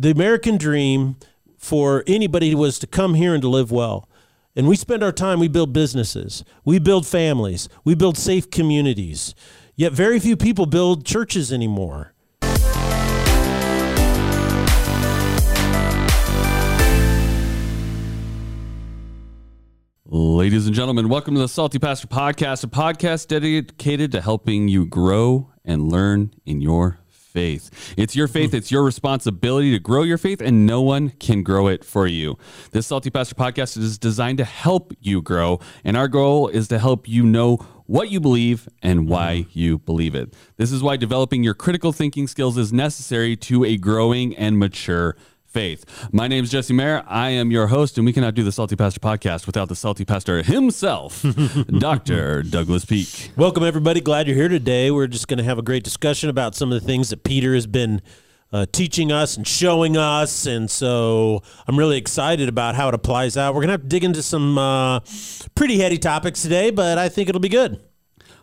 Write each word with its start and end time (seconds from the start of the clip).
the 0.00 0.12
American 0.12 0.56
dream 0.56 1.16
for 1.56 2.04
anybody 2.06 2.54
was 2.54 2.78
to 2.78 2.86
come 2.86 3.14
here 3.14 3.34
and 3.34 3.42
to 3.42 3.48
live 3.48 3.72
well. 3.72 4.08
And 4.54 4.68
we 4.68 4.76
spend 4.76 5.02
our 5.02 5.10
time, 5.10 5.40
we 5.40 5.48
build 5.48 5.72
businesses, 5.72 6.44
we 6.64 6.78
build 6.78 7.04
families, 7.04 7.68
we 7.82 7.96
build 7.96 8.16
safe 8.16 8.48
communities. 8.48 9.34
Yet 9.74 9.92
very 9.92 10.20
few 10.20 10.36
people 10.36 10.66
build 10.66 11.04
churches 11.04 11.52
anymore. 11.52 12.14
Ladies 20.06 20.66
and 20.66 20.76
gentlemen, 20.76 21.08
welcome 21.08 21.34
to 21.34 21.40
the 21.40 21.48
Salty 21.48 21.80
Pastor 21.80 22.06
Podcast, 22.06 22.62
a 22.62 22.68
podcast 22.68 23.26
dedicated 23.26 24.12
to 24.12 24.20
helping 24.20 24.68
you 24.68 24.86
grow 24.86 25.50
and 25.64 25.90
learn 25.90 26.32
in 26.46 26.60
your 26.60 27.00
faith. 27.38 27.94
It's 27.96 28.16
your 28.16 28.26
faith, 28.26 28.52
it's 28.52 28.72
your 28.72 28.82
responsibility 28.82 29.70
to 29.70 29.78
grow 29.78 30.02
your 30.02 30.18
faith, 30.18 30.40
and 30.40 30.66
no 30.66 30.82
one 30.82 31.10
can 31.10 31.44
grow 31.44 31.68
it 31.68 31.84
for 31.84 32.04
you. 32.04 32.36
This 32.72 32.88
Salty 32.88 33.10
Pastor 33.10 33.36
Podcast 33.36 33.78
is 33.78 33.96
designed 33.96 34.38
to 34.38 34.44
help 34.44 34.92
you 34.98 35.22
grow, 35.22 35.60
and 35.84 35.96
our 35.96 36.08
goal 36.08 36.48
is 36.48 36.66
to 36.66 36.80
help 36.80 37.08
you 37.08 37.22
know 37.22 37.58
what 37.86 38.10
you 38.10 38.18
believe 38.18 38.68
and 38.82 39.08
why 39.08 39.46
you 39.52 39.78
believe 39.78 40.16
it. 40.16 40.34
This 40.56 40.72
is 40.72 40.82
why 40.82 40.96
developing 40.96 41.44
your 41.44 41.54
critical 41.54 41.92
thinking 41.92 42.26
skills 42.26 42.58
is 42.58 42.72
necessary 42.72 43.36
to 43.36 43.64
a 43.64 43.76
growing 43.76 44.34
and 44.36 44.58
mature 44.58 45.14
faith. 45.48 46.08
My 46.12 46.28
name 46.28 46.44
is 46.44 46.50
Jesse 46.50 46.74
Mayer. 46.74 47.02
I 47.06 47.30
am 47.30 47.50
your 47.50 47.68
host, 47.68 47.96
and 47.96 48.04
we 48.06 48.12
cannot 48.12 48.34
do 48.34 48.44
the 48.44 48.52
Salty 48.52 48.76
Pastor 48.76 49.00
podcast 49.00 49.46
without 49.46 49.68
the 49.68 49.74
Salty 49.74 50.04
Pastor 50.04 50.42
himself, 50.42 51.24
Dr. 51.78 52.42
Douglas 52.42 52.84
Peak. 52.84 53.32
Welcome, 53.36 53.64
everybody. 53.64 54.00
Glad 54.00 54.26
you're 54.26 54.36
here 54.36 54.48
today. 54.48 54.90
We're 54.90 55.06
just 55.06 55.26
going 55.26 55.38
to 55.38 55.44
have 55.44 55.58
a 55.58 55.62
great 55.62 55.84
discussion 55.84 56.28
about 56.28 56.54
some 56.54 56.70
of 56.70 56.80
the 56.80 56.86
things 56.86 57.10
that 57.10 57.24
Peter 57.24 57.54
has 57.54 57.66
been 57.66 58.02
uh, 58.52 58.66
teaching 58.72 59.10
us 59.10 59.36
and 59.36 59.46
showing 59.46 59.96
us. 59.96 60.46
And 60.46 60.70
so 60.70 61.42
I'm 61.66 61.78
really 61.78 61.96
excited 61.98 62.48
about 62.48 62.74
how 62.74 62.88
it 62.88 62.94
applies 62.94 63.36
out. 63.36 63.54
We're 63.54 63.62
going 63.62 63.68
to 63.68 63.72
have 63.72 63.82
to 63.82 63.88
dig 63.88 64.04
into 64.04 64.22
some 64.22 64.58
uh, 64.58 65.00
pretty 65.54 65.78
heady 65.78 65.98
topics 65.98 66.42
today, 66.42 66.70
but 66.70 66.98
I 66.98 67.08
think 67.08 67.28
it'll 67.28 67.40
be 67.40 67.48
good. 67.48 67.80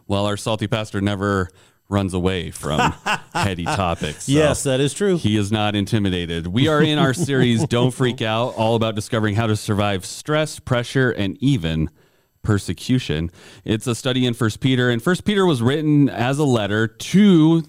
Well, 0.08 0.26
our 0.26 0.38
Salty 0.38 0.68
Pastor 0.68 1.02
never 1.02 1.50
runs 1.90 2.14
away 2.14 2.52
from 2.52 2.80
heady 3.34 3.66
topics. 3.66 4.26
So 4.26 4.32
yes, 4.32 4.64
that 4.64 4.80
is 4.80 4.94
true. 4.94 5.18
He 5.18 5.38
is 5.38 5.52
not 5.52 5.76
intimidated. 5.76 6.48
We 6.48 6.68
are 6.68 6.82
in 6.82 6.98
our 6.98 7.14
series 7.14 7.66
Don't 7.68 7.92
Freak 7.92 8.22
Out, 8.22 8.56
all 8.56 8.76
about 8.76 8.96
discovering 8.96 9.36
how 9.36 9.48
to 9.48 9.56
survive 9.56 10.06
stress, 10.06 10.60
pressure, 10.60 11.12
and 11.12 11.38
even 11.42 11.90
persecution. 12.42 13.32
It's 13.64 13.88
a 13.88 13.96
study 13.96 14.26
in 14.26 14.34
First 14.34 14.60
Peter, 14.60 14.90
and 14.90 15.02
First 15.02 15.26
Peter 15.26 15.46
was 15.46 15.62
written 15.62 16.10
as 16.10 16.38
a 16.40 16.44
letter 16.44 16.88
to 16.88 17.64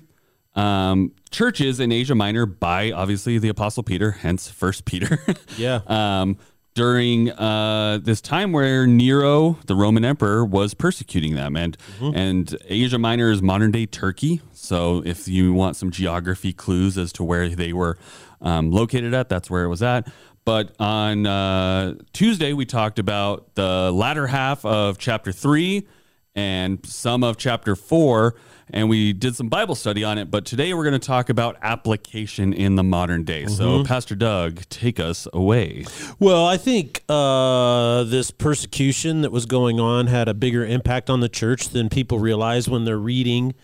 um, 0.54 1.12
churches 1.30 1.80
in 1.80 1.92
Asia 1.92 2.14
Minor 2.14 2.46
by 2.46 2.92
obviously 2.92 3.38
the 3.38 3.48
Apostle 3.48 3.82
Peter, 3.82 4.12
hence 4.12 4.48
First 4.48 4.84
Peter. 4.84 5.18
Yeah. 5.58 5.80
um, 5.86 6.36
during 6.76 7.32
uh, 7.32 7.98
this 8.02 8.20
time 8.20 8.52
where 8.52 8.86
Nero, 8.86 9.58
the 9.66 9.74
Roman 9.74 10.04
emperor, 10.04 10.44
was 10.44 10.74
persecuting 10.74 11.34
them, 11.34 11.56
and 11.56 11.76
and 12.14 12.54
Asia 12.68 12.98
Minor 12.98 13.30
is 13.30 13.40
modern 13.42 13.72
day 13.72 13.86
Turkey. 13.86 14.42
So 14.52 15.02
if 15.04 15.26
you 15.26 15.54
want 15.54 15.76
some 15.76 15.90
geography 15.90 16.52
clues 16.52 16.98
as 16.98 17.12
to 17.14 17.24
where 17.24 17.48
they 17.48 17.72
were 17.72 17.96
um, 18.42 18.70
located 18.70 19.14
at, 19.14 19.28
that's 19.28 19.50
where 19.50 19.64
it 19.64 19.68
was 19.68 19.82
at. 19.82 20.06
But 20.44 20.76
on 20.78 21.26
uh, 21.26 21.94
Tuesday, 22.12 22.52
we 22.52 22.66
talked 22.66 22.98
about 22.98 23.54
the 23.54 23.90
latter 23.90 24.26
half 24.26 24.64
of 24.64 24.98
chapter 24.98 25.32
three 25.32 25.88
and 26.34 26.84
some 26.84 27.24
of 27.24 27.38
chapter 27.38 27.74
four, 27.74 28.34
and 28.70 28.88
we 28.88 29.12
did 29.12 29.36
some 29.36 29.48
Bible 29.48 29.74
study 29.74 30.02
on 30.04 30.18
it. 30.18 30.30
But 30.30 30.44
today 30.44 30.74
we're 30.74 30.84
going 30.84 30.98
to 30.98 31.06
talk 31.06 31.28
about 31.28 31.56
application 31.62 32.52
in 32.52 32.76
the 32.76 32.82
modern 32.82 33.24
day. 33.24 33.46
So, 33.46 33.84
Pastor 33.84 34.14
Doug, 34.14 34.62
take 34.68 34.98
us 34.98 35.28
away. 35.32 35.84
Well, 36.18 36.46
I 36.46 36.56
think 36.56 37.02
uh, 37.08 38.04
this 38.04 38.30
persecution 38.30 39.22
that 39.22 39.30
was 39.30 39.46
going 39.46 39.78
on 39.78 40.08
had 40.08 40.28
a 40.28 40.34
bigger 40.34 40.64
impact 40.64 41.10
on 41.10 41.20
the 41.20 41.28
church 41.28 41.68
than 41.68 41.88
people 41.88 42.18
realize 42.18 42.68
when 42.68 42.84
they're 42.84 42.98
reading 42.98 43.54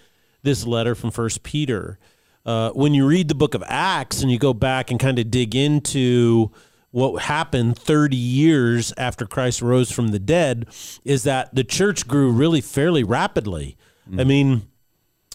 this 0.43 0.67
letter 0.67 0.95
from 0.95 1.11
First 1.11 1.43
Peter. 1.43 1.99
Uh, 2.45 2.71
when 2.71 2.95
you 2.95 3.07
read 3.07 3.29
the 3.29 3.35
book 3.35 3.55
of 3.55 3.63
Acts 3.67 4.23
and 4.23 4.31
you 4.31 4.39
go 4.39 4.53
back 4.53 4.91
and 4.91 4.99
kind 4.99 5.19
of 5.19 5.31
dig 5.31 5.55
into 5.55 6.51
what 6.91 7.23
happened 7.23 7.79
30 7.79 8.17
years 8.17 8.93
after 8.99 9.27
Christ 9.27 9.63
rose 9.63 9.91
from 9.91 10.09
the 10.09 10.19
dead, 10.19 10.67
is 11.05 11.23
that 11.23 11.55
the 11.55 11.65
church 11.65 12.07
grew 12.07 12.31
really 12.31 12.61
fairly 12.61 13.03
rapidly. 13.03 13.77
I 14.19 14.25
mean, 14.25 14.69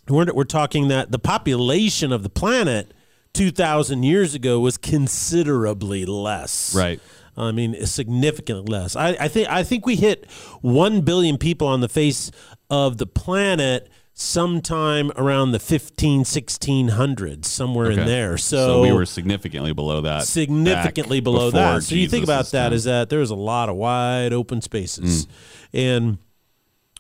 we're, 0.10 0.32
we're 0.34 0.44
talking 0.44 0.88
that 0.90 1.12
the 1.12 1.20
population 1.20 2.12
of 2.12 2.24
the 2.24 2.30
planet 2.30 2.94
2,000 3.34 4.04
years 4.04 4.34
ago 4.34 4.60
was 4.60 4.78
considerably 4.78 6.06
less. 6.06 6.76
Right. 6.76 7.00
I 7.36 7.52
mean, 7.52 7.86
significantly 7.86 8.72
less. 8.72 8.96
I, 8.96 9.10
I 9.20 9.28
think 9.28 9.48
I 9.48 9.64
think 9.64 9.86
we 9.86 9.96
hit 9.96 10.30
one 10.62 11.02
billion 11.02 11.38
people 11.38 11.68
on 11.68 11.82
the 11.82 11.90
face 11.90 12.32
of 12.70 12.98
the 12.98 13.06
planet 13.06 13.90
sometime 14.20 15.12
around 15.16 15.52
the 15.52 15.60
15, 15.60 16.24
1600s, 16.24 17.46
somewhere 17.46 17.92
in 17.92 18.08
there. 18.08 18.36
So, 18.36 18.58
So 18.58 18.82
we 18.82 18.92
were 18.92 19.06
significantly 19.06 19.74
below 19.74 20.02
that. 20.02 20.24
significantly 20.24 21.20
below 21.20 21.52
that. 21.52 21.84
So 21.84 21.94
you 21.94 22.08
think 22.08 22.24
Jesus' 22.26 22.28
about 22.28 22.52
that 22.54 22.64
time. 22.70 22.74
is 22.74 22.84
that 22.86 23.10
there's 23.10 23.30
a 23.30 23.36
lot 23.36 23.70
of 23.70 23.76
wide 23.76 24.34
open 24.34 24.62
spaces. 24.62 25.28
Mm. 25.28 25.30
And 25.74 26.18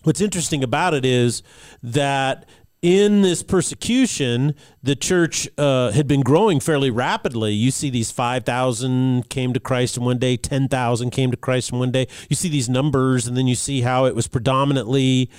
what's 0.03 0.22
interesting 0.22 0.63
about 0.63 0.94
it 0.94 1.06
is 1.06 1.41
that 1.81 2.47
in 2.81 3.23
this 3.23 3.41
persecution, 3.41 4.53
the 4.83 4.95
church 4.95 5.49
uh, 5.57 5.91
had 5.91 6.07
been 6.07 6.21
growing 6.21 6.59
fairly 6.59 6.91
rapidly. 6.91 7.51
You 7.53 7.71
see 7.71 7.89
these 7.89 8.11
5,000 8.11 9.29
came 9.29 9.53
to 9.53 9.59
Christ 9.59 9.97
in 9.97 10.03
one 10.03 10.19
day, 10.19 10.38
10,000 10.38 11.09
came 11.09 11.31
to 11.31 11.38
Christ 11.38 11.71
in 11.71 11.79
one 11.79 11.91
day. 11.91 12.07
You 12.29 12.35
see 12.35 12.49
these 12.49 12.69
numbers, 12.69 13.27
and 13.27 13.35
then 13.35 13.47
you 13.47 13.55
see 13.55 13.81
how 13.81 14.05
it 14.05 14.15
was 14.15 14.27
predominantly 14.27 15.29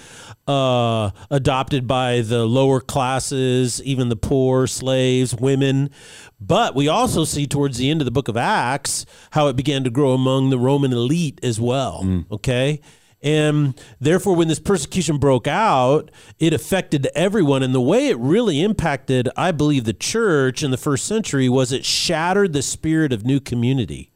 uh, 0.48 1.10
adopted 1.30 1.86
by 1.86 2.22
the 2.22 2.44
lower 2.44 2.80
classes, 2.80 3.80
even 3.84 4.08
the 4.08 4.16
poor, 4.16 4.66
slaves, 4.66 5.34
women. 5.34 5.90
But 6.40 6.74
we 6.74 6.88
also 6.88 7.24
see 7.24 7.46
towards 7.46 7.78
the 7.78 7.88
end 7.88 8.00
of 8.00 8.04
the 8.04 8.10
book 8.10 8.28
of 8.28 8.36
Acts 8.36 9.06
how 9.30 9.46
it 9.46 9.54
began 9.54 9.84
to 9.84 9.90
grow 9.90 10.10
among 10.12 10.50
the 10.50 10.58
Roman 10.58 10.92
elite 10.92 11.38
as 11.42 11.60
well. 11.60 12.02
Okay. 12.32 12.80
And 13.20 13.80
therefore, 14.00 14.36
when 14.36 14.48
this 14.48 14.60
persecution 14.60 15.18
broke 15.18 15.48
out, 15.48 16.10
it 16.38 16.52
affected 16.52 17.08
everyone. 17.14 17.62
And 17.62 17.74
the 17.74 17.80
way 17.80 18.08
it 18.08 18.18
really 18.18 18.62
impacted, 18.62 19.28
I 19.36 19.50
believe, 19.50 19.84
the 19.84 19.92
church 19.92 20.62
in 20.62 20.70
the 20.70 20.76
first 20.76 21.04
century 21.04 21.48
was 21.48 21.72
it 21.72 21.84
shattered 21.84 22.52
the 22.52 22.62
spirit 22.62 23.12
of 23.12 23.24
new 23.24 23.40
community. 23.40 24.12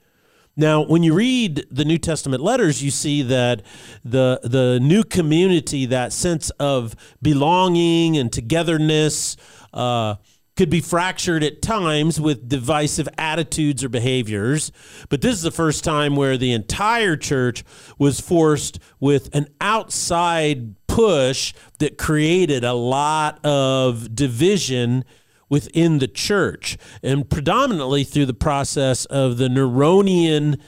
Now, 0.54 0.82
when 0.82 1.02
you 1.02 1.14
read 1.14 1.66
the 1.70 1.84
New 1.84 1.96
Testament 1.96 2.42
letters, 2.42 2.82
you 2.82 2.90
see 2.90 3.22
that 3.22 3.62
the 4.04 4.38
the 4.42 4.78
new 4.80 5.02
community, 5.02 5.86
that 5.86 6.12
sense 6.12 6.50
of 6.60 6.94
belonging 7.22 8.18
and 8.18 8.30
togetherness, 8.30 9.38
uh, 9.72 10.16
could 10.56 10.68
be 10.68 10.80
fractured 10.80 11.42
at 11.42 11.62
times 11.62 12.20
with 12.20 12.48
divisive 12.48 13.08
attitudes 13.16 13.82
or 13.82 13.88
behaviors. 13.88 14.70
But 15.08 15.22
this 15.22 15.34
is 15.34 15.42
the 15.42 15.50
first 15.50 15.82
time 15.82 16.14
where 16.14 16.36
the 16.36 16.52
entire 16.52 17.16
church 17.16 17.64
was 17.98 18.20
forced 18.20 18.78
with 19.00 19.34
an 19.34 19.46
outside 19.60 20.74
push 20.86 21.54
that 21.78 21.96
created 21.96 22.64
a 22.64 22.74
lot 22.74 23.44
of 23.44 24.14
division 24.14 25.04
within 25.48 25.98
the 25.98 26.08
church, 26.08 26.78
and 27.02 27.28
predominantly 27.28 28.04
through 28.04 28.24
the 28.24 28.32
process 28.32 29.04
of 29.06 29.36
the 29.36 29.48
Neronian 29.48 30.58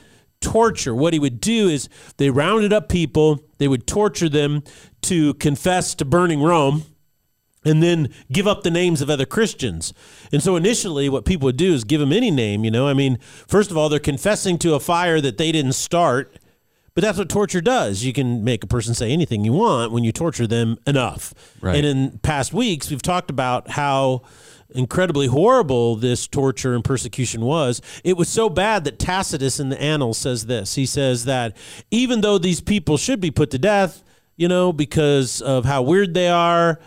torture. 0.43 0.95
What 0.95 1.15
he 1.15 1.19
would 1.19 1.41
do 1.41 1.69
is 1.69 1.89
they 2.19 2.29
rounded 2.29 2.71
up 2.71 2.91
people, 2.91 3.41
they 3.57 3.67
would 3.67 3.87
torture 3.87 4.29
them 4.29 4.63
to 5.03 5.33
confess 5.35 5.95
to 5.95 6.05
burning 6.05 6.43
Rome 6.43 6.85
and 7.65 7.83
then 7.83 8.09
give 8.31 8.47
up 8.47 8.63
the 8.63 8.71
names 8.71 9.01
of 9.01 9.09
other 9.09 9.27
Christians. 9.27 9.95
And 10.33 10.43
so 10.43 10.57
initially, 10.57 11.09
what 11.09 11.25
people 11.25 11.47
would 11.47 11.57
do 11.57 11.73
is 11.73 11.85
give 11.85 12.01
them 12.01 12.13
any 12.13 12.31
name, 12.31 12.65
you 12.65 12.71
know. 12.71 12.87
I 12.87 12.95
mean, 12.95 13.19
first 13.49 13.71
of 13.71 13.77
all, 13.77 13.89
they're 13.89 13.99
confessing 13.99 14.59
to 14.59 14.75
a 14.75 14.81
fire 14.81 15.21
that 15.21 15.39
they 15.39 15.51
didn't 15.53 15.73
start, 15.73 16.39
but 16.95 17.03
that's 17.03 17.19
what 17.19 17.29
torture 17.29 17.61
does. 17.61 18.05
You 18.05 18.13
can 18.13 18.45
make 18.45 18.63
a 18.63 18.69
person 18.69 18.95
say 18.95 19.11
anything 19.11 19.45
you 19.45 19.53
want 19.53 19.93
when 19.93 20.05
you 20.05 20.13
torture 20.13 20.47
them 20.47 20.79
enough. 20.87 21.35
Right. 21.61 21.77
And 21.77 21.87
in 21.87 22.19
past 22.19 22.53
weeks, 22.53 22.91
we've 22.91 23.03
talked 23.03 23.31
about 23.31 23.71
how 23.71 24.23
incredibly 24.75 25.27
horrible 25.29 25.95
this 25.97 26.27
torture 26.27 26.75
and 26.75 26.85
persecution 26.85 27.43
was. 27.43 27.81
It 28.03 28.17
was 28.17 28.29
so 28.29 28.49
bad 28.49 28.85
that 28.85 28.99
Tacitus 28.99 29.61
in 29.61 29.69
the 29.69 29.81
Annals 29.81 30.19
says 30.19 30.47
this. 30.47 30.75
He 30.75 30.87
says 30.87 31.27
that 31.27 31.57
even 31.91 32.21
though 32.21 32.39
these 32.39 32.61
people 32.61 32.97
should 32.97 33.21
be 33.21 33.31
put 33.31 33.51
to 33.53 33.59
death, 33.59 34.03
you 34.37 34.49
know, 34.49 34.73
because 34.73 35.41
of 35.41 35.65
how 35.65 35.83
weird 35.83 36.15
they 36.15 36.29
are, 36.29 36.81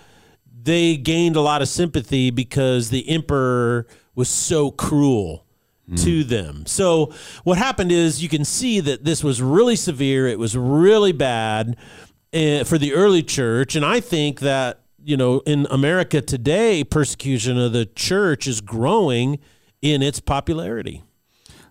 they 0.68 0.98
gained 0.98 1.38
a 1.38 1.42
lot 1.42 1.62
of 1.62 1.70
sympathy 1.70 2.30
because 2.30 2.90
the 2.90 3.08
emperor 3.08 3.88
was 4.16 4.28
so 4.28 4.70
cruel 4.70 5.46
to 5.96 6.26
them. 6.26 6.66
So 6.66 7.14
what 7.46 7.58
happened 7.58 7.94
is 7.94 8.22
you 8.22 8.28
can 8.28 8.44
see 8.44 8.82
that 8.82 9.06
this 9.06 9.24
was 9.24 9.42
really 9.42 9.78
severe. 9.78 10.28
It 10.28 10.38
was 10.38 10.58
really 10.58 11.14
bad 11.14 11.78
uh, 12.34 12.66
for 12.66 12.78
the 12.78 12.94
early 12.94 13.24
church, 13.24 13.78
and 13.78 13.86
I 13.86 14.02
think 14.02 14.42
that 14.42 14.82
you 15.02 15.16
know 15.16 15.40
in 15.46 15.66
America 15.72 16.20
today, 16.20 16.84
persecution 16.84 17.58
of 17.58 17.72
the 17.72 17.86
church 17.86 18.48
is 18.48 18.60
growing 18.60 19.40
in 19.82 20.02
its 20.02 20.20
popularity. 20.20 21.04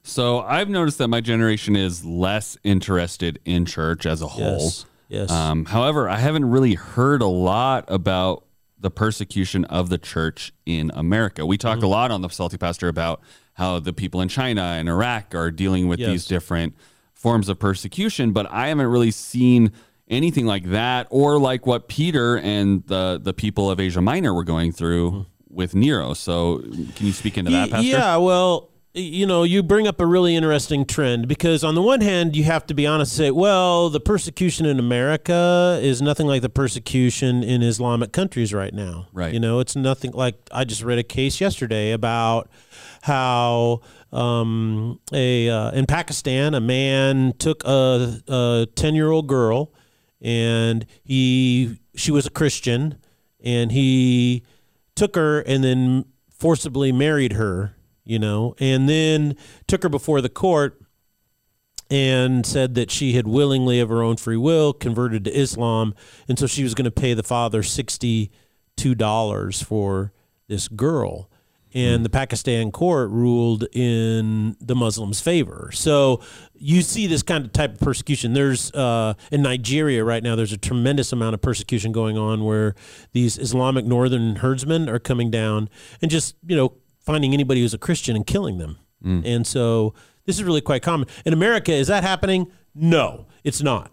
So 0.03 0.41
I've 0.41 0.71
noticed 0.71 0.97
that 0.97 1.09
my 1.09 1.21
generation 1.21 1.77
is 1.77 2.03
less 2.03 2.57
interested 2.65 3.41
in 3.45 3.67
church 3.67 4.07
as 4.07 4.23
a 4.23 4.29
whole. 4.29 4.63
Yes. 4.63 4.87
Yes. 5.09 5.31
Um, 5.31 5.67
however, 5.67 6.09
I 6.09 6.17
haven't 6.17 6.47
really 6.47 6.75
heard 6.75 7.21
a 7.21 7.27
lot 7.27 7.85
about 7.89 8.46
the 8.87 8.91
persecution 8.93 9.65
of 9.65 9.89
the 9.89 9.99
church 9.99 10.53
in 10.65 10.93
America. 10.95 11.45
We 11.45 11.59
talk 11.59 11.79
Mm-hmm. 11.79 11.85
a 11.87 11.89
lot 11.89 12.11
on 12.13 12.23
the 12.23 12.29
Salty 12.29 12.57
Pastor 12.57 12.87
about 12.87 13.21
how 13.55 13.81
the 13.81 13.93
people 13.93 14.21
in 14.21 14.29
China 14.29 14.63
and 14.63 14.89
Iraq 14.89 15.35
are 15.35 15.51
dealing 15.51 15.89
with 15.89 15.99
Yes. 15.99 16.09
these 16.11 16.27
different 16.27 16.75
forms 17.13 17.49
of 17.49 17.59
persecution, 17.59 18.33
but 18.33 18.47
I 18.53 18.69
haven't 18.69 18.87
really 18.87 19.11
seen 19.11 19.73
anything 20.09 20.47
like 20.47 20.67
that 20.71 21.09
or 21.11 21.37
like 21.41 21.67
what 21.67 21.89
Peter 21.89 22.37
and 22.39 22.87
the 22.87 23.19
the 23.21 23.35
people 23.35 23.69
of 23.69 23.81
Asia 23.81 24.01
Minor 24.01 24.33
were 24.33 24.45
going 24.45 24.71
through 24.71 25.27
with 25.51 25.75
Nero. 25.75 26.15
So, 26.15 26.59
can 26.95 27.07
you 27.07 27.13
speak 27.13 27.37
into 27.39 27.51
that, 27.51 27.65
Mm-hmm. 27.69 27.75
Pastor? 27.75 27.89
Yeah, 27.89 28.17
well, 28.19 28.71
you 28.97 29.27
know, 29.27 29.43
you 29.43 29.63
bring 29.63 29.87
up 29.87 30.01
a 30.01 30.07
really 30.07 30.35
interesting 30.35 30.87
trend 30.87 31.29
because 31.29 31.63
on 31.63 31.75
the 31.75 31.83
one 31.83 32.01
hand, 32.01 32.35
you 32.35 32.45
have 32.45 32.67
to 32.67 32.75
be 32.75 32.87
honest 32.87 33.13
and 33.13 33.27
say, 33.27 33.31
well, 33.31 33.91
the 33.91 34.01
persecution 34.01 34.65
in 34.65 34.79
America 34.79 35.79
is 35.83 36.01
nothing 36.01 36.27
like 36.27 36.41
the 36.41 36.49
persecution 36.49 37.43
in 37.43 37.63
Islamic 37.63 38.13
countries 38.13 38.55
right 38.55 38.73
now. 38.73 39.07
Right. 39.13 39.35
You 39.35 39.41
know, 39.41 39.61
it's 39.61 39.77
nothing 39.77 40.13
like 40.13 40.37
I 40.51 40.65
just 40.65 40.83
read 40.83 40.99
a 40.99 41.03
case 41.03 41.43
yesterday 41.43 41.93
about 41.93 42.49
how 43.03 43.83
um, 44.13 44.99
a 45.13 45.51
uh, 45.51 45.73
in 45.73 45.85
Pakistan 45.85 46.55
a 46.55 46.61
man 46.61 47.35
took 47.39 47.63
a 47.65 48.23
a 48.27 48.67
ten 48.77 48.95
year 48.95 49.11
old 49.11 49.27
girl 49.27 49.75
and 50.23 50.87
he 51.05 51.79
she 51.95 52.11
was 52.11 52.27
a 52.27 52.31
Christian 52.31 52.97
and 53.41 53.73
he 53.73 54.43
took 54.95 55.17
her 55.17 55.41
and 55.41 55.63
then 55.63 56.07
forcibly 56.31 56.93
married 56.93 57.35
her, 57.35 57.76
you 58.07 58.19
know, 58.19 58.55
and 58.59 58.89
then 58.89 59.37
took 59.67 59.83
her 59.83 59.89
before 59.89 60.23
the 60.23 60.29
court 60.29 60.81
and 61.91 62.47
said 62.47 62.75
that 62.75 62.91
she 62.91 63.13
had 63.13 63.29
willingly 63.29 63.81
of 63.81 63.89
her 63.89 64.03
own 64.03 64.17
free 64.17 64.37
will 64.37 64.73
converted 64.73 65.25
to 65.25 65.39
Islam 65.39 65.95
and 66.29 66.39
so 66.39 66.47
she 66.47 66.65
was 66.65 66.75
going 66.75 66.85
to 66.85 66.91
pay 66.91 67.15
the 67.15 67.23
father 67.23 67.63
$62 67.63 69.65
for 69.65 70.13
this 70.49 70.69
girl 70.69 71.31
and 71.77 72.07
the 72.07 72.09
Pakistan 72.09 72.73
court 72.73 73.11
ruled 73.11 73.67
in 73.73 74.57
the 74.61 74.75
Muslims' 74.75 75.21
favor. 75.21 75.69
So 75.75 76.23
you 76.55 76.81
see 76.81 77.07
this 77.07 77.23
kind 77.23 77.45
of 77.45 77.53
type 77.53 77.75
of 77.75 77.81
persecution. 77.81 78.33
There's 78.33 78.73
uh, 78.73 79.13
in 79.31 79.43
Nigeria 79.43 80.03
right 80.03 80.23
now. 80.23 80.37
There's 80.37 80.55
a 80.55 80.59
tremendous 80.59 81.13
amount 81.13 81.35
of 81.35 81.43
persecution 81.43 81.93
going 81.93 82.17
on 82.17 82.45
where 82.45 82.75
these 83.13 83.37
Islamic 83.37 83.85
northern 83.85 84.37
herdsmen 84.37 84.89
are 84.89 84.99
coming 84.99 85.31
down 85.31 85.69
and 86.01 86.11
just 86.11 86.35
you 86.47 86.57
know 86.57 86.73
finding 87.07 87.33
anybody 87.33 87.61
who's 87.63 87.73
a 87.75 87.79
Christian 87.79 88.17
and 88.17 88.27
killing 88.27 88.59
them. 88.59 88.79
And 89.25 89.47
so 89.47 89.95
this 90.25 90.37
is 90.37 90.43
really 90.43 90.61
quite 90.61 90.83
common 90.83 91.07
in 91.25 91.33
America. 91.33 91.73
Is 91.73 91.87
that 91.87 92.03
happening? 92.03 92.51
No, 92.75 93.27
it's 93.45 93.63
not. 93.63 93.93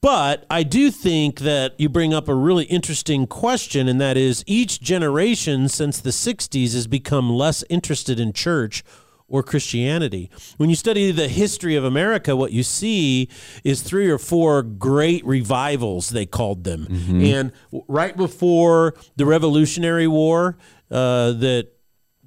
But 0.00 0.46
I 0.48 0.62
do 0.62 0.90
think 0.92 1.40
that 1.40 1.74
you 1.78 1.88
bring 1.88 2.14
up 2.14 2.28
a 2.28 2.34
really 2.34 2.64
interesting 2.64 3.26
question, 3.26 3.88
and 3.88 4.00
that 4.00 4.16
is 4.16 4.44
each 4.46 4.80
generation 4.80 5.68
since 5.68 6.00
the 6.00 6.10
60s 6.10 6.74
has 6.74 6.86
become 6.86 7.28
less 7.30 7.64
interested 7.68 8.20
in 8.20 8.32
church 8.32 8.84
or 9.28 9.42
Christianity. 9.42 10.28
When 10.58 10.70
you 10.70 10.76
study 10.76 11.10
the 11.10 11.26
history 11.28 11.74
of 11.74 11.84
America, 11.84 12.36
what 12.36 12.52
you 12.52 12.62
see 12.62 13.28
is 13.64 13.80
three 13.82 14.08
or 14.10 14.18
four 14.18 14.62
great 14.62 15.24
revivals, 15.24 16.10
they 16.10 16.26
called 16.26 16.64
them. 16.64 16.86
And 17.24 17.52
right 17.88 18.16
before 18.16 18.94
the 19.16 19.24
Revolutionary 19.24 20.06
War, 20.06 20.58
uh, 20.90 21.32
that 21.32 21.68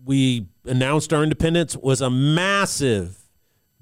we 0.05 0.47
announced 0.65 1.13
our 1.13 1.23
independence 1.23 1.75
was 1.75 2.01
a 2.01 2.09
massive 2.09 3.17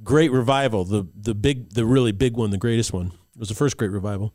great 0.03 0.31
revival. 0.31 0.85
The 0.85 1.07
the 1.15 1.35
big 1.35 1.73
the 1.73 1.85
really 1.85 2.11
big 2.11 2.37
one 2.37 2.49
the 2.49 2.57
greatest 2.57 2.93
one. 2.93 3.07
It 3.07 3.39
was 3.39 3.49
the 3.49 3.55
first 3.55 3.77
great 3.77 3.91
revival 3.91 4.33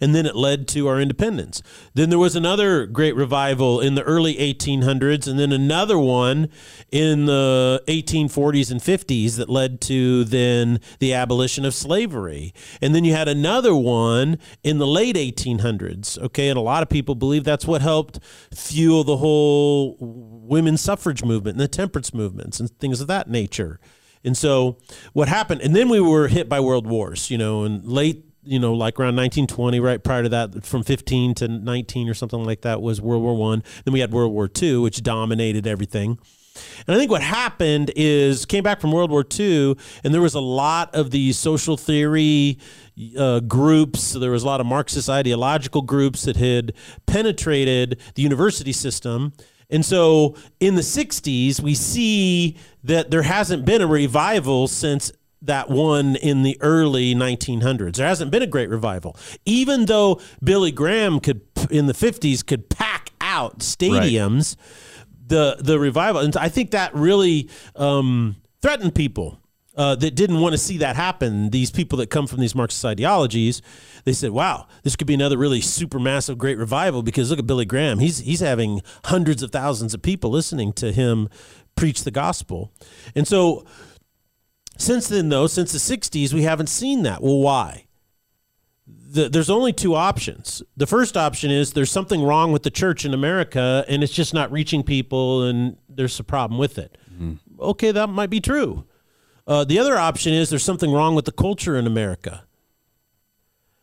and 0.00 0.14
then 0.14 0.26
it 0.26 0.36
led 0.36 0.68
to 0.68 0.86
our 0.88 1.00
independence. 1.00 1.62
Then 1.94 2.10
there 2.10 2.18
was 2.18 2.36
another 2.36 2.86
great 2.86 3.16
revival 3.16 3.80
in 3.80 3.94
the 3.94 4.02
early 4.02 4.34
1800s, 4.36 5.26
and 5.26 5.38
then 5.38 5.52
another 5.52 5.98
one 5.98 6.48
in 6.90 7.26
the 7.26 7.82
1840s 7.88 8.70
and 8.70 8.80
50s 8.80 9.36
that 9.36 9.48
led 9.48 9.80
to 9.82 10.24
then 10.24 10.80
the 10.98 11.12
abolition 11.14 11.64
of 11.64 11.74
slavery. 11.74 12.52
And 12.80 12.94
then 12.94 13.04
you 13.04 13.14
had 13.14 13.28
another 13.28 13.74
one 13.74 14.38
in 14.62 14.78
the 14.78 14.86
late 14.86 15.16
1800s. 15.16 16.18
Okay, 16.18 16.48
and 16.48 16.58
a 16.58 16.62
lot 16.62 16.82
of 16.82 16.88
people 16.88 17.14
believe 17.14 17.44
that's 17.44 17.66
what 17.66 17.82
helped 17.82 18.20
fuel 18.54 19.04
the 19.04 19.18
whole 19.18 19.96
women's 20.00 20.80
suffrage 20.80 21.24
movement 21.24 21.54
and 21.54 21.60
the 21.60 21.68
temperance 21.68 22.14
movements 22.14 22.60
and 22.60 22.70
things 22.78 23.00
of 23.00 23.06
that 23.08 23.28
nature. 23.28 23.80
And 24.24 24.36
so 24.36 24.78
what 25.12 25.28
happened, 25.28 25.60
and 25.60 25.76
then 25.76 25.88
we 25.88 26.00
were 26.00 26.28
hit 26.28 26.48
by 26.48 26.60
world 26.60 26.86
wars, 26.86 27.30
you 27.30 27.38
know, 27.38 27.64
in 27.64 27.88
late, 27.88 28.24
you 28.48 28.58
know, 28.58 28.72
like 28.72 28.98
around 28.98 29.16
1920, 29.16 29.78
right 29.80 30.02
prior 30.02 30.22
to 30.22 30.28
that, 30.30 30.64
from 30.64 30.82
15 30.82 31.34
to 31.34 31.48
19 31.48 32.08
or 32.08 32.14
something 32.14 32.42
like 32.44 32.62
that 32.62 32.80
was 32.80 33.00
World 33.00 33.22
War 33.22 33.36
One. 33.36 33.62
Then 33.84 33.92
we 33.92 34.00
had 34.00 34.12
World 34.12 34.32
War 34.32 34.48
Two, 34.48 34.82
which 34.82 35.02
dominated 35.02 35.66
everything. 35.66 36.18
And 36.86 36.96
I 36.96 36.98
think 36.98 37.10
what 37.10 37.22
happened 37.22 37.92
is 37.94 38.44
came 38.44 38.64
back 38.64 38.80
from 38.80 38.90
World 38.90 39.10
War 39.10 39.24
II, 39.38 39.76
and 40.02 40.14
there 40.14 40.22
was 40.22 40.34
a 40.34 40.40
lot 40.40 40.94
of 40.94 41.10
these 41.10 41.38
social 41.38 41.76
theory 41.76 42.58
uh, 43.16 43.40
groups. 43.40 44.00
So 44.02 44.18
there 44.18 44.30
was 44.30 44.42
a 44.42 44.46
lot 44.46 44.60
of 44.60 44.66
Marxist 44.66 45.08
ideological 45.08 45.82
groups 45.82 46.22
that 46.22 46.36
had 46.36 46.72
penetrated 47.06 48.00
the 48.14 48.22
university 48.22 48.72
system. 48.72 49.32
And 49.70 49.84
so 49.84 50.34
in 50.60 50.76
the 50.76 50.82
60s, 50.82 51.60
we 51.60 51.74
see 51.74 52.56
that 52.84 53.10
there 53.10 53.22
hasn't 53.22 53.66
been 53.66 53.82
a 53.82 53.86
revival 53.86 54.66
since 54.66 55.12
that 55.42 55.70
one 55.70 56.16
in 56.16 56.42
the 56.42 56.56
early 56.60 57.14
1900s. 57.14 57.96
There 57.96 58.06
hasn't 58.06 58.30
been 58.30 58.42
a 58.42 58.46
great 58.46 58.68
revival. 58.68 59.16
Even 59.44 59.86
though 59.86 60.20
Billy 60.42 60.72
Graham 60.72 61.20
could, 61.20 61.42
in 61.70 61.86
the 61.86 61.92
50s, 61.92 62.44
could 62.44 62.68
pack 62.68 63.12
out 63.20 63.60
stadiums, 63.60 64.56
the, 65.26 65.56
the 65.60 65.78
revival, 65.78 66.20
and 66.22 66.36
I 66.36 66.48
think 66.48 66.72
that 66.72 66.94
really 66.94 67.48
um, 67.76 68.36
threatened 68.62 68.94
people. 68.94 69.40
Uh, 69.76 69.94
that 69.94 70.16
didn't 70.16 70.40
want 70.40 70.52
to 70.52 70.58
see 70.58 70.78
that 70.78 70.96
happen. 70.96 71.50
These 71.50 71.70
people 71.70 71.98
that 71.98 72.10
come 72.10 72.26
from 72.26 72.40
these 72.40 72.52
Marxist 72.52 72.84
ideologies, 72.84 73.62
they 74.02 74.12
said, 74.12 74.32
"Wow, 74.32 74.66
this 74.82 74.96
could 74.96 75.06
be 75.06 75.14
another 75.14 75.38
really 75.38 75.60
super 75.60 76.00
massive 76.00 76.36
great 76.36 76.58
revival." 76.58 77.04
Because 77.04 77.30
look 77.30 77.38
at 77.38 77.46
Billy 77.46 77.64
Graham; 77.64 78.00
he's 78.00 78.18
he's 78.18 78.40
having 78.40 78.82
hundreds 79.04 79.40
of 79.40 79.52
thousands 79.52 79.94
of 79.94 80.02
people 80.02 80.30
listening 80.30 80.72
to 80.72 80.90
him 80.90 81.28
preach 81.78 82.02
the 82.02 82.10
gospel. 82.10 82.72
And 83.14 83.26
so, 83.26 83.64
since 84.78 85.08
then, 85.08 85.28
though, 85.28 85.46
since 85.46 85.72
the 85.72 85.78
'60s, 85.78 86.32
we 86.32 86.42
haven't 86.42 86.68
seen 86.68 87.02
that. 87.02 87.22
Well, 87.22 87.38
why? 87.38 87.84
The, 88.86 89.28
there's 89.28 89.50
only 89.50 89.72
two 89.72 89.94
options. 89.94 90.62
The 90.76 90.86
first 90.86 91.16
option 91.16 91.50
is 91.50 91.72
there's 91.74 91.90
something 91.90 92.22
wrong 92.22 92.52
with 92.52 92.62
the 92.62 92.70
church 92.70 93.04
in 93.04 93.12
America, 93.12 93.84
and 93.88 94.02
it's 94.02 94.12
just 94.12 94.32
not 94.32 94.50
reaching 94.50 94.82
people, 94.82 95.42
and 95.42 95.76
there's 95.88 96.18
a 96.18 96.24
problem 96.24 96.58
with 96.58 96.78
it. 96.78 96.96
Okay, 97.60 97.90
that 97.90 98.08
might 98.08 98.30
be 98.30 98.40
true. 98.40 98.84
Uh, 99.46 99.64
the 99.64 99.78
other 99.78 99.96
option 99.96 100.32
is 100.32 100.50
there's 100.50 100.62
something 100.64 100.92
wrong 100.92 101.14
with 101.14 101.24
the 101.24 101.32
culture 101.32 101.76
in 101.76 101.86
America. 101.86 102.44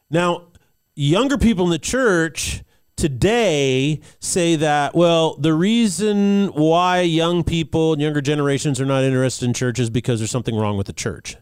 Now, 0.09 0.47
younger 0.95 1.37
people 1.37 1.65
in 1.65 1.71
the 1.71 1.79
church 1.79 2.63
today 2.95 3.99
say 4.19 4.55
that, 4.55 4.95
well, 4.95 5.35
the 5.35 5.53
reason 5.53 6.47
why 6.47 7.01
young 7.01 7.43
people 7.43 7.93
and 7.93 8.01
younger 8.01 8.21
generations 8.21 8.79
are 8.79 8.85
not 8.85 9.03
interested 9.03 9.45
in 9.45 9.53
church 9.53 9.79
is 9.79 9.89
because 9.89 10.19
there's 10.19 10.31
something 10.31 10.55
wrong 10.55 10.77
with 10.77 10.87
the 10.87 10.93
church. 10.93 11.37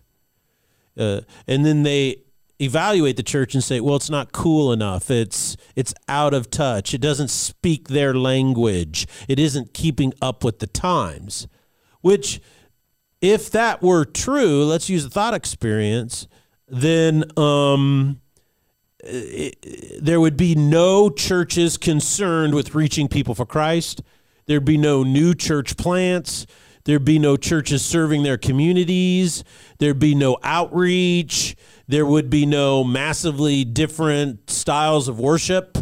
Uh, 0.98 1.22
and 1.48 1.66
then 1.66 1.84
they 1.84 2.24
evaluate 2.60 3.18
the 3.18 3.24
church 3.24 3.54
and 3.54 3.64
say, 3.64 3.80
well, 3.80 3.96
it's 3.96 4.10
not 4.10 4.32
cool 4.32 4.72
enough. 4.72 5.10
It's 5.10 5.58
it's 5.76 5.94
out 6.08 6.34
of 6.34 6.50
touch. 6.50 6.94
It 6.94 7.02
doesn't 7.02 7.30
speak 7.30 7.88
their 7.88 8.14
language. 8.14 9.08
It 9.28 9.40
isn't 9.40 9.74
keeping 9.74 10.14
up 10.22 10.44
with 10.44 10.60
the 10.60 10.68
times. 10.68 11.48
Which 12.02 12.42
if 13.22 13.50
that 13.52 13.82
were 13.82 14.06
true, 14.06 14.66
let's 14.66 14.90
use 14.90 15.04
the 15.04 15.10
thought 15.10 15.34
experience, 15.34 16.28
then 16.68 17.24
um, 17.38 18.20
there 19.04 20.20
would 20.20 20.38
be 20.38 20.56
no 20.56 21.10
churches 21.10 21.78
concerned 21.78 22.54
with 22.54 22.74
reaching 22.74 23.08
people 23.08 23.36
for 23.36 23.46
Christ. 23.46 24.02
There'd 24.46 24.66
be 24.66 24.78
no 24.78 25.04
new 25.04 25.34
church 25.34 25.78
plants. 25.78 26.46
There'd 26.86 27.06
be 27.06 27.20
no 27.20 27.38
churches 27.38 27.84
serving 27.84 28.24
their 28.24 28.38
communities. 28.38 29.44
There'd 29.80 30.00
be 30.00 30.16
no 30.16 30.38
outreach. 30.44 31.56
There 31.88 32.06
would 32.06 32.30
be 32.30 32.46
no 32.46 32.84
massively 32.84 33.64
different 33.64 34.50
styles 34.50 35.08
of 35.08 35.20
worship. 35.20 35.78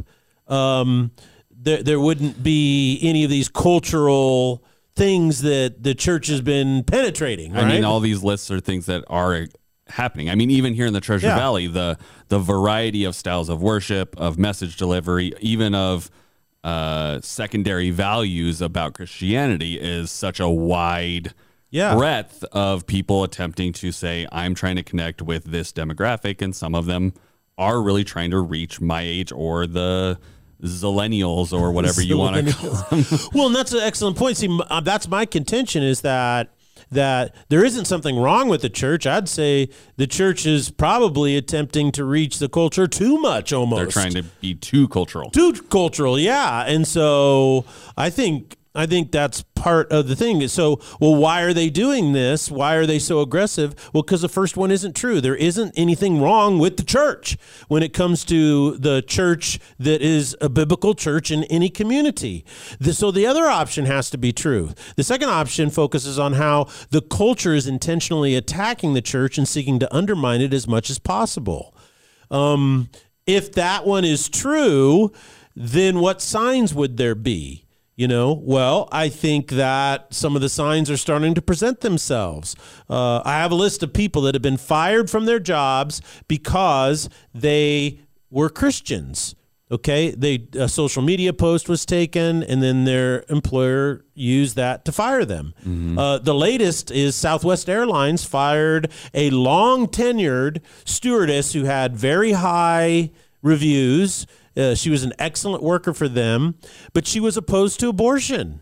Um, 0.48 1.12
there, 1.50 1.82
there 1.82 2.00
wouldn't 2.00 2.44
be 2.44 3.00
any 3.02 3.24
of 3.24 3.30
these 3.30 3.50
cultural 3.50 4.64
things 4.96 5.42
that 5.42 5.82
the 5.82 5.96
church 5.96 6.28
has 6.28 6.42
been 6.42 6.84
penetrating. 6.84 7.56
I 7.56 7.68
mean, 7.68 7.84
all 7.84 8.00
these 8.00 8.24
lists 8.24 8.52
are 8.52 8.60
things 8.60 8.86
that 8.88 9.04
are 9.08 9.48
happening. 9.92 10.30
I 10.30 10.36
mean, 10.36 10.50
even 10.52 10.74
here 10.74 10.86
in 10.86 10.94
the 10.94 11.02
Treasure 11.02 11.28
Yeah. 11.28 11.38
Valley, 11.38 11.68
the 11.68 11.98
the 12.30 12.40
variety 12.40 13.04
of 13.04 13.16
styles 13.16 13.50
of 13.50 13.62
worship, 13.62 14.16
of 14.18 14.38
message 14.40 14.78
delivery, 14.78 15.34
even 15.42 15.76
of 15.76 16.10
uh, 16.64 17.20
secondary 17.22 17.90
values 17.90 18.62
about 18.62 18.94
Christianity 18.94 19.80
is 19.80 20.12
such 20.12 20.40
a 20.40 20.48
wide 20.50 21.34
Yeah. 21.72 21.96
breadth 21.96 22.44
of 22.52 22.86
people 22.86 23.24
attempting 23.24 23.74
to 23.74 23.92
say, 23.92 24.28
I'm 24.32 24.54
trying 24.54 24.76
to 24.76 24.84
connect 24.84 25.22
with 25.22 25.46
this 25.46 25.72
demographic, 25.72 26.42
and 26.42 26.56
some 26.56 26.76
of 26.76 26.86
them 26.86 27.14
are 27.58 27.82
really 27.82 28.04
trying 28.04 28.32
to 28.32 28.40
reach 28.40 28.80
my 28.82 29.02
age 29.02 29.32
or 29.32 29.66
the 29.68 30.20
zillennials 30.64 31.52
or 31.58 31.72
whatever 31.72 32.02
you 32.02 32.18
want 32.18 32.48
to 32.48 32.54
call 32.54 32.70
them. 32.90 33.06
well, 33.34 33.48
and 33.48 33.56
that's 33.56 33.74
an 33.74 33.80
excellent 33.80 34.18
point. 34.18 34.38
See, 34.38 34.60
uh, 34.70 34.80
that's 34.82 35.08
my 35.08 35.26
contention 35.26 35.84
is 35.84 36.02
that 36.02 36.50
that 36.92 37.34
there 37.50 37.64
isn't 37.64 37.86
something 37.86 38.18
wrong 38.18 38.50
with 38.50 38.62
the 38.62 38.70
church. 38.70 39.08
I'd 39.08 39.30
say 39.30 39.70
the 39.98 40.08
church 40.08 40.46
is 40.46 40.70
probably 40.70 41.38
attempting 41.38 41.92
to 41.94 42.04
reach 42.04 42.40
the 42.40 42.50
culture 42.50 42.88
too 42.88 43.18
much 43.20 43.54
almost. 43.54 43.96
They're 43.96 44.04
trying 44.04 44.14
to 44.14 44.24
be 44.42 44.56
too 44.56 44.88
cultural. 44.90 45.30
too 45.32 45.54
cultural, 45.54 46.20
yeah. 46.20 46.66
And 46.66 46.88
so 46.88 47.66
I 47.98 48.10
think 48.10 48.58
I 48.74 48.86
think 48.86 49.12
that's 49.12 49.44
part 49.54 49.92
of 49.92 50.08
the 50.08 50.16
thing. 50.16 50.48
So, 50.48 50.80
well, 51.00 51.16
why 51.16 51.42
are 51.42 51.54
they 51.54 51.70
doing 51.70 52.14
this? 52.14 52.50
Why 52.50 52.76
are 52.76 52.86
they 52.86 53.00
so 53.00 53.20
aggressive? 53.20 53.76
Well, 53.94 54.02
because 54.02 54.22
the 54.22 54.30
first 54.30 54.56
one 54.56 54.72
isn't 54.72 54.96
true. 54.96 55.20
There 55.20 55.36
isn't 55.36 55.74
anything 55.76 56.22
wrong 56.22 56.58
with 56.58 56.78
the 56.78 56.84
church 56.84 57.38
when 57.68 57.84
it 57.84 57.94
comes 57.94 58.24
to 58.26 58.78
the 58.78 59.02
church 59.02 59.60
that 59.78 60.02
is 60.02 60.38
a 60.40 60.48
biblical 60.48 60.94
church 60.94 61.32
in 61.32 61.44
any 61.46 61.70
community. 61.70 62.46
So 62.82 63.12
the 63.12 63.28
other 63.28 63.46
option 63.46 63.86
has 63.86 64.10
to 64.12 64.18
be 64.18 64.32
true. 64.32 64.72
The 64.96 65.04
second 65.04 65.30
option 65.30 65.70
focuses 65.70 66.18
on 66.18 66.34
how 66.34 66.68
the 66.92 67.02
culture 67.02 67.54
is 67.54 67.68
intentionally 67.68 68.36
attacking 68.36 68.94
the 68.94 69.02
church 69.02 69.38
and 69.38 69.48
seeking 69.48 69.80
to 69.80 69.94
undermine 69.94 70.40
it 70.40 70.54
as 70.54 70.68
much 70.68 70.90
as 70.90 70.98
possible. 70.98 71.76
Um, 72.30 72.90
if 73.28 73.52
that 73.54 73.86
one 73.86 74.06
is 74.06 74.30
true, 74.30 75.12
then 75.56 76.00
what 76.00 76.22
signs 76.22 76.74
would 76.74 76.96
there 76.96 77.16
be? 77.16 77.66
You 78.02 78.08
know, 78.08 78.34
well, 78.34 78.90
I 78.92 79.10
think 79.10 79.52
that 79.52 80.12
some 80.12 80.36
of 80.36 80.42
the 80.42 80.50
signs 80.50 80.90
are 80.90 80.98
starting 80.98 81.36
to 81.36 81.42
present 81.42 81.82
themselves. 81.82 82.56
Uh, 82.90 83.22
I 83.24 83.34
have 83.34 83.52
a 83.52 83.56
list 83.56 83.84
of 83.84 83.94
people 83.94 84.24
that 84.24 84.34
have 84.34 84.42
been 84.42 84.58
fired 84.58 85.08
from 85.08 85.26
their 85.26 85.40
jobs 85.40 86.02
because 86.28 87.10
they 87.32 88.00
were 88.32 88.50
Christians. 88.50 89.36
Okay, 89.70 90.10
they 90.10 90.48
a 90.56 90.68
social 90.68 91.04
media 91.04 91.32
post 91.32 91.70
was 91.70 91.86
taken, 91.86 92.42
and 92.42 92.64
then 92.64 92.86
their 92.86 93.24
employer 93.30 94.04
used 94.16 94.56
that 94.56 94.84
to 94.86 94.92
fire 94.92 95.24
them. 95.24 95.54
Uh, 95.96 96.18
the 96.18 96.34
latest 96.34 96.90
is 96.90 97.16
Southwest 97.16 97.70
Airlines 97.70 98.24
fired 98.26 98.92
a 99.14 99.30
long 99.30 99.86
tenured 99.86 100.62
stewardess 100.86 101.54
who 101.54 101.66
had 101.66 101.96
very 101.96 102.32
high 102.32 103.12
reviews. 103.44 104.26
Uh, 104.56 104.76
she 104.76 104.90
was 104.90 105.04
an 105.04 105.14
excellent 105.18 105.64
worker 105.64 105.94
for 105.94 106.08
them, 106.08 106.56
but 106.94 107.08
she 107.08 107.20
was 107.20 107.38
opposed 107.38 107.80
to 107.80 107.90
abortion. 107.90 108.62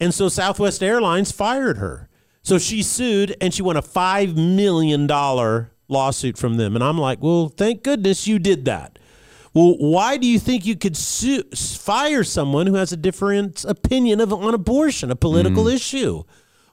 And 0.00 0.14
so 0.14 0.28
Southwest 0.28 0.82
Airlines 0.82 1.32
fired 1.32 1.78
her. 1.78 2.08
So 2.42 2.58
she 2.58 2.82
sued 2.82 3.36
and 3.40 3.52
she 3.52 3.62
won 3.62 3.76
a 3.76 3.82
$5 3.82 4.36
million 4.36 5.06
lawsuit 5.88 6.38
from 6.38 6.56
them. 6.56 6.74
And 6.74 6.84
I'm 6.84 6.98
like, 6.98 7.20
well, 7.20 7.48
thank 7.48 7.82
goodness 7.82 8.26
you 8.26 8.38
did 8.38 8.64
that. 8.66 8.98
Well, 9.54 9.76
why 9.78 10.18
do 10.18 10.26
you 10.26 10.38
think 10.38 10.64
you 10.64 10.76
could 10.76 10.96
sue, 10.96 11.42
fire 11.54 12.22
someone 12.22 12.66
who 12.66 12.74
has 12.74 12.92
a 12.92 12.96
different 12.96 13.64
opinion 13.64 14.20
of 14.20 14.32
on 14.32 14.54
abortion, 14.54 15.10
a 15.10 15.16
political 15.16 15.66
issue? 15.66 16.22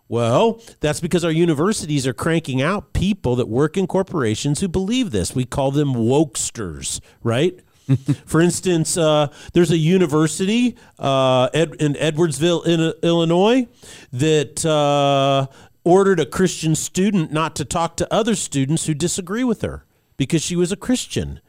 Well, 0.07 0.61
that's 0.81 0.99
because 0.99 1.25
our 1.25 1.31
universities 1.31 2.05
are 2.05 2.13
cranking 2.13 2.61
out 2.61 2.93
people 2.93 3.35
that 3.37 3.47
work 3.47 3.75
in 3.75 3.87
corporations 3.87 4.59
who 4.59 4.67
believe 4.67 5.09
this. 5.11 5.33
We 5.33 5.45
call 5.45 5.71
them 5.71 5.95
wokesters, 5.95 6.99
right? 7.23 7.59
For 8.25 8.41
instance, 8.41 8.97
uh, 8.97 9.27
there's 9.53 9.71
a 9.71 9.77
university 9.77 10.75
uh, 10.97 11.49
Ed, 11.53 11.75
in 11.79 11.93
Edwardsville, 11.93 12.65
in, 12.65 12.93
Illinois, 13.03 13.67
that 14.11 14.65
uh, 14.65 15.47
ordered 15.83 16.19
a 16.19 16.25
Christian 16.25 16.75
student 16.75 17.31
not 17.31 17.55
to 17.55 17.65
talk 17.65 17.95
to 17.97 18.13
other 18.13 18.35
students 18.35 18.87
who 18.87 18.93
disagree 18.93 19.43
with 19.43 19.61
her 19.61 19.85
because 20.17 20.41
she 20.41 20.55
was 20.55 20.71
a 20.71 20.75
Christian. 20.75 21.39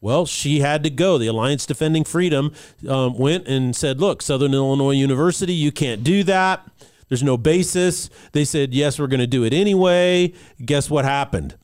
Well, 0.00 0.26
she 0.26 0.60
had 0.60 0.82
to 0.84 0.90
go. 0.90 1.16
The 1.16 1.26
Alliance 1.28 1.64
Defending 1.64 2.04
Freedom 2.04 2.52
um, 2.86 3.18
went 3.18 3.48
and 3.48 3.74
said, 3.74 4.00
Look, 4.00 4.20
Southern 4.20 4.52
Illinois 4.52 4.92
University, 4.92 5.54
you 5.54 5.72
can't 5.72 6.04
do 6.04 6.22
that. 6.24 6.68
There's 7.08 7.22
no 7.22 7.36
basis. 7.36 8.10
They 8.32 8.44
said, 8.44 8.74
Yes, 8.74 8.98
we're 8.98 9.06
going 9.06 9.20
to 9.20 9.26
do 9.26 9.44
it 9.44 9.54
anyway. 9.54 10.34
Guess 10.62 10.90
what 10.90 11.04
happened? 11.06 11.56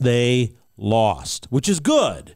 They 0.00 0.54
lost, 0.76 1.46
which 1.50 1.68
is 1.68 1.78
good. 1.78 2.34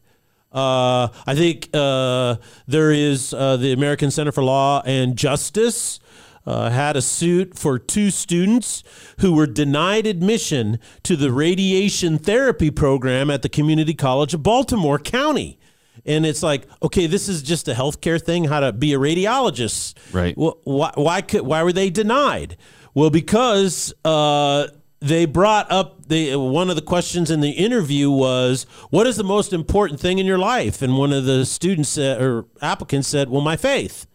Uh, 0.51 1.07
I 1.25 1.35
think 1.35 1.69
uh, 1.73 2.35
there 2.67 2.91
is 2.91 3.33
uh, 3.33 3.57
the 3.57 3.71
American 3.71 4.11
Center 4.11 4.31
for 4.31 4.43
Law 4.43 4.81
and 4.85 5.17
Justice 5.17 5.99
uh, 6.45 6.69
had 6.69 6.97
a 6.97 7.01
suit 7.01 7.57
for 7.57 7.77
two 7.79 8.09
students 8.09 8.83
who 9.19 9.33
were 9.33 9.47
denied 9.47 10.07
admission 10.07 10.79
to 11.03 11.15
the 11.15 11.31
radiation 11.31 12.17
therapy 12.17 12.71
program 12.71 13.29
at 13.29 13.41
the 13.41 13.49
Community 13.49 13.93
College 13.93 14.33
of 14.33 14.43
Baltimore 14.43 14.99
County. 14.99 15.59
And 16.05 16.25
it's 16.25 16.41
like, 16.41 16.67
okay, 16.81 17.05
this 17.05 17.29
is 17.29 17.43
just 17.43 17.67
a 17.67 17.73
healthcare 17.73 18.21
thing, 18.21 18.45
how 18.45 18.61
to 18.61 18.73
be 18.73 18.93
a 18.93 18.97
radiologist. 18.97 19.95
Right. 20.11 20.35
Well, 20.37 20.57
why, 20.63 20.91
why, 20.95 21.21
could, 21.21 21.41
why 21.41 21.63
were 21.63 21.73
they 21.73 21.89
denied? 21.89 22.57
Well, 22.93 23.11
because 23.11 23.93
uh, 24.03 24.67
they 24.99 25.25
brought 25.25 25.71
up 25.71 26.00
the 26.11 26.35
one 26.35 26.69
of 26.69 26.75
the 26.75 26.81
questions 26.93 27.31
in 27.31 27.41
the 27.41 27.51
interview 27.51 28.11
was, 28.11 28.65
"What 28.89 29.07
is 29.07 29.15
the 29.15 29.23
most 29.23 29.53
important 29.53 29.99
thing 29.99 30.19
in 30.19 30.25
your 30.25 30.37
life?" 30.37 30.81
And 30.83 30.97
one 30.97 31.11
of 31.11 31.25
the 31.25 31.45
students 31.45 31.89
said, 31.89 32.21
or 32.21 32.45
applicants 32.61 33.07
said, 33.07 33.29
"Well, 33.29 33.41
my 33.41 33.57
faith." 33.57 34.05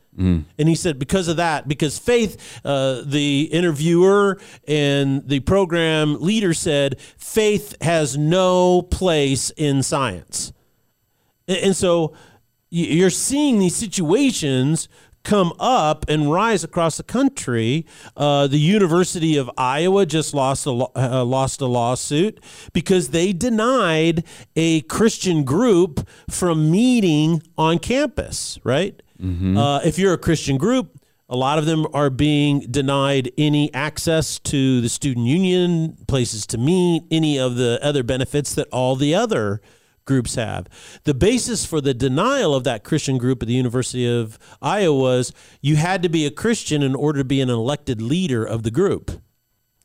And 0.59 0.69
he 0.69 0.75
said, 0.75 0.99
because 0.99 1.29
of 1.29 1.37
that, 1.37 1.69
because 1.69 1.99
faith, 1.99 2.61
uh, 2.65 3.03
the 3.05 3.50
interviewer 3.53 4.38
and 4.67 5.29
the 5.29 5.41
program 5.41 6.17
leader 6.23 6.55
said, 6.55 6.99
faith 7.19 7.76
has 7.83 8.17
no 8.17 8.81
place 8.81 9.50
in 9.59 9.83
science. 9.83 10.55
And 11.47 11.59
and 11.59 11.76
so 11.76 12.15
you're 12.71 13.11
seeing 13.11 13.59
these 13.59 13.76
situations 13.76 14.88
come 15.26 15.52
up 15.59 16.06
and 16.09 16.30
rise 16.30 16.62
across 16.62 16.97
the 16.97 17.02
country. 17.02 17.85
Uh, 18.16 18.47
the 18.47 18.59
University 18.59 19.37
of 19.37 19.50
Iowa 19.59 20.06
just 20.06 20.33
lost 20.33 20.64
a 20.66 20.71
lo- 20.71 20.92
uh, 20.95 21.25
lost 21.25 21.61
a 21.61 21.66
lawsuit 21.66 22.38
because 22.73 23.09
they 23.11 23.33
denied 23.33 24.25
a 24.54 24.83
Christian 24.83 25.42
group 25.45 26.09
from 26.30 26.71
meeting 26.71 27.42
on 27.59 27.78
campus. 27.80 28.59
Right? 28.62 29.02
Uh, 29.59 29.80
if 29.85 29.99
you're 29.99 30.14
a 30.14 30.18
Christian 30.18 30.56
group. 30.56 30.87
A 31.28 31.37
lot 31.37 31.59
of 31.59 31.66
them 31.66 31.88
are 31.92 32.09
being 32.09 32.61
denied 32.71 33.33
any 33.37 33.75
access 33.75 34.38
to 34.38 34.80
the 34.80 34.88
student 34.88 35.26
union, 35.26 35.97
places 36.06 36.47
to 36.47 36.56
meet, 36.56 37.02
any 37.11 37.37
of 37.37 37.56
the 37.56 37.80
other 37.83 38.04
benefits 38.04 38.54
that 38.54 38.68
all 38.71 38.95
the 38.95 39.12
other 39.12 39.61
groups 40.07 40.37
have. 40.37 40.67
The 41.05 41.15
basis 41.15 41.67
for 41.67 41.81
the 41.81 41.93
denial 41.93 42.55
of 42.55 42.65
that 42.65 42.85
Christian 42.85 43.19
group 43.19 43.43
at 43.43 43.49
the 43.49 43.55
University 43.55 44.07
of 44.07 44.39
Iowa 44.63 44.99
was 44.99 45.33
you 45.61 45.77
had 45.77 46.03
to 46.03 46.09
be 46.09 46.25
a 46.25 46.31
Christian 46.31 46.83
in 46.83 46.95
order 46.95 47.19
to 47.19 47.25
be 47.25 47.41
an 47.41 47.51
elected 47.51 48.01
leader 48.01 48.45
of 48.45 48.63
the 48.63 48.71
group. 48.71 49.11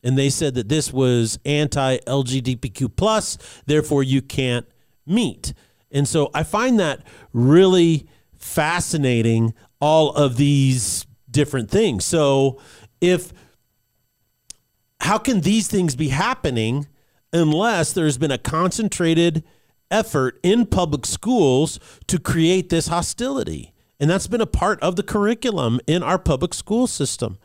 And 0.03 0.17
they 0.17 0.29
said 0.29 0.55
that 0.55 0.69
this 0.69 0.91
was 0.93 1.37
anti 1.45 1.97
LGBTQ 1.97 2.95
plus, 2.95 3.37
therefore 3.65 4.03
you 4.03 4.21
can't 4.21 4.65
meet. 5.05 5.53
And 5.91 6.07
so 6.07 6.31
I 6.33 6.43
find 6.43 6.79
that 6.79 7.05
really 7.33 8.07
fascinating, 8.37 9.53
all 9.79 10.11
of 10.13 10.37
these 10.37 11.05
different 11.29 11.69
things. 11.69 12.05
So 12.05 12.59
if 12.99 13.33
how 15.01 15.17
can 15.17 15.41
these 15.41 15.67
things 15.67 15.95
be 15.95 16.09
happening 16.09 16.87
unless 17.33 17.93
there's 17.93 18.17
been 18.17 18.31
a 18.31 18.37
concentrated 18.37 19.43
effort 19.91 20.39
in 20.41 20.65
public 20.65 21.05
schools 21.05 21.79
to 22.07 22.19
create 22.19 22.69
this 22.69 22.87
hostility? 22.87 23.73
And 23.99 24.09
that's 24.09 24.27
been 24.27 24.41
a 24.41 24.47
part 24.47 24.81
of 24.81 24.95
the 24.95 25.03
curriculum 25.03 25.79
in 25.85 26.01
our 26.01 26.17
public 26.17 26.55
school 26.55 26.87
system. 26.87 27.37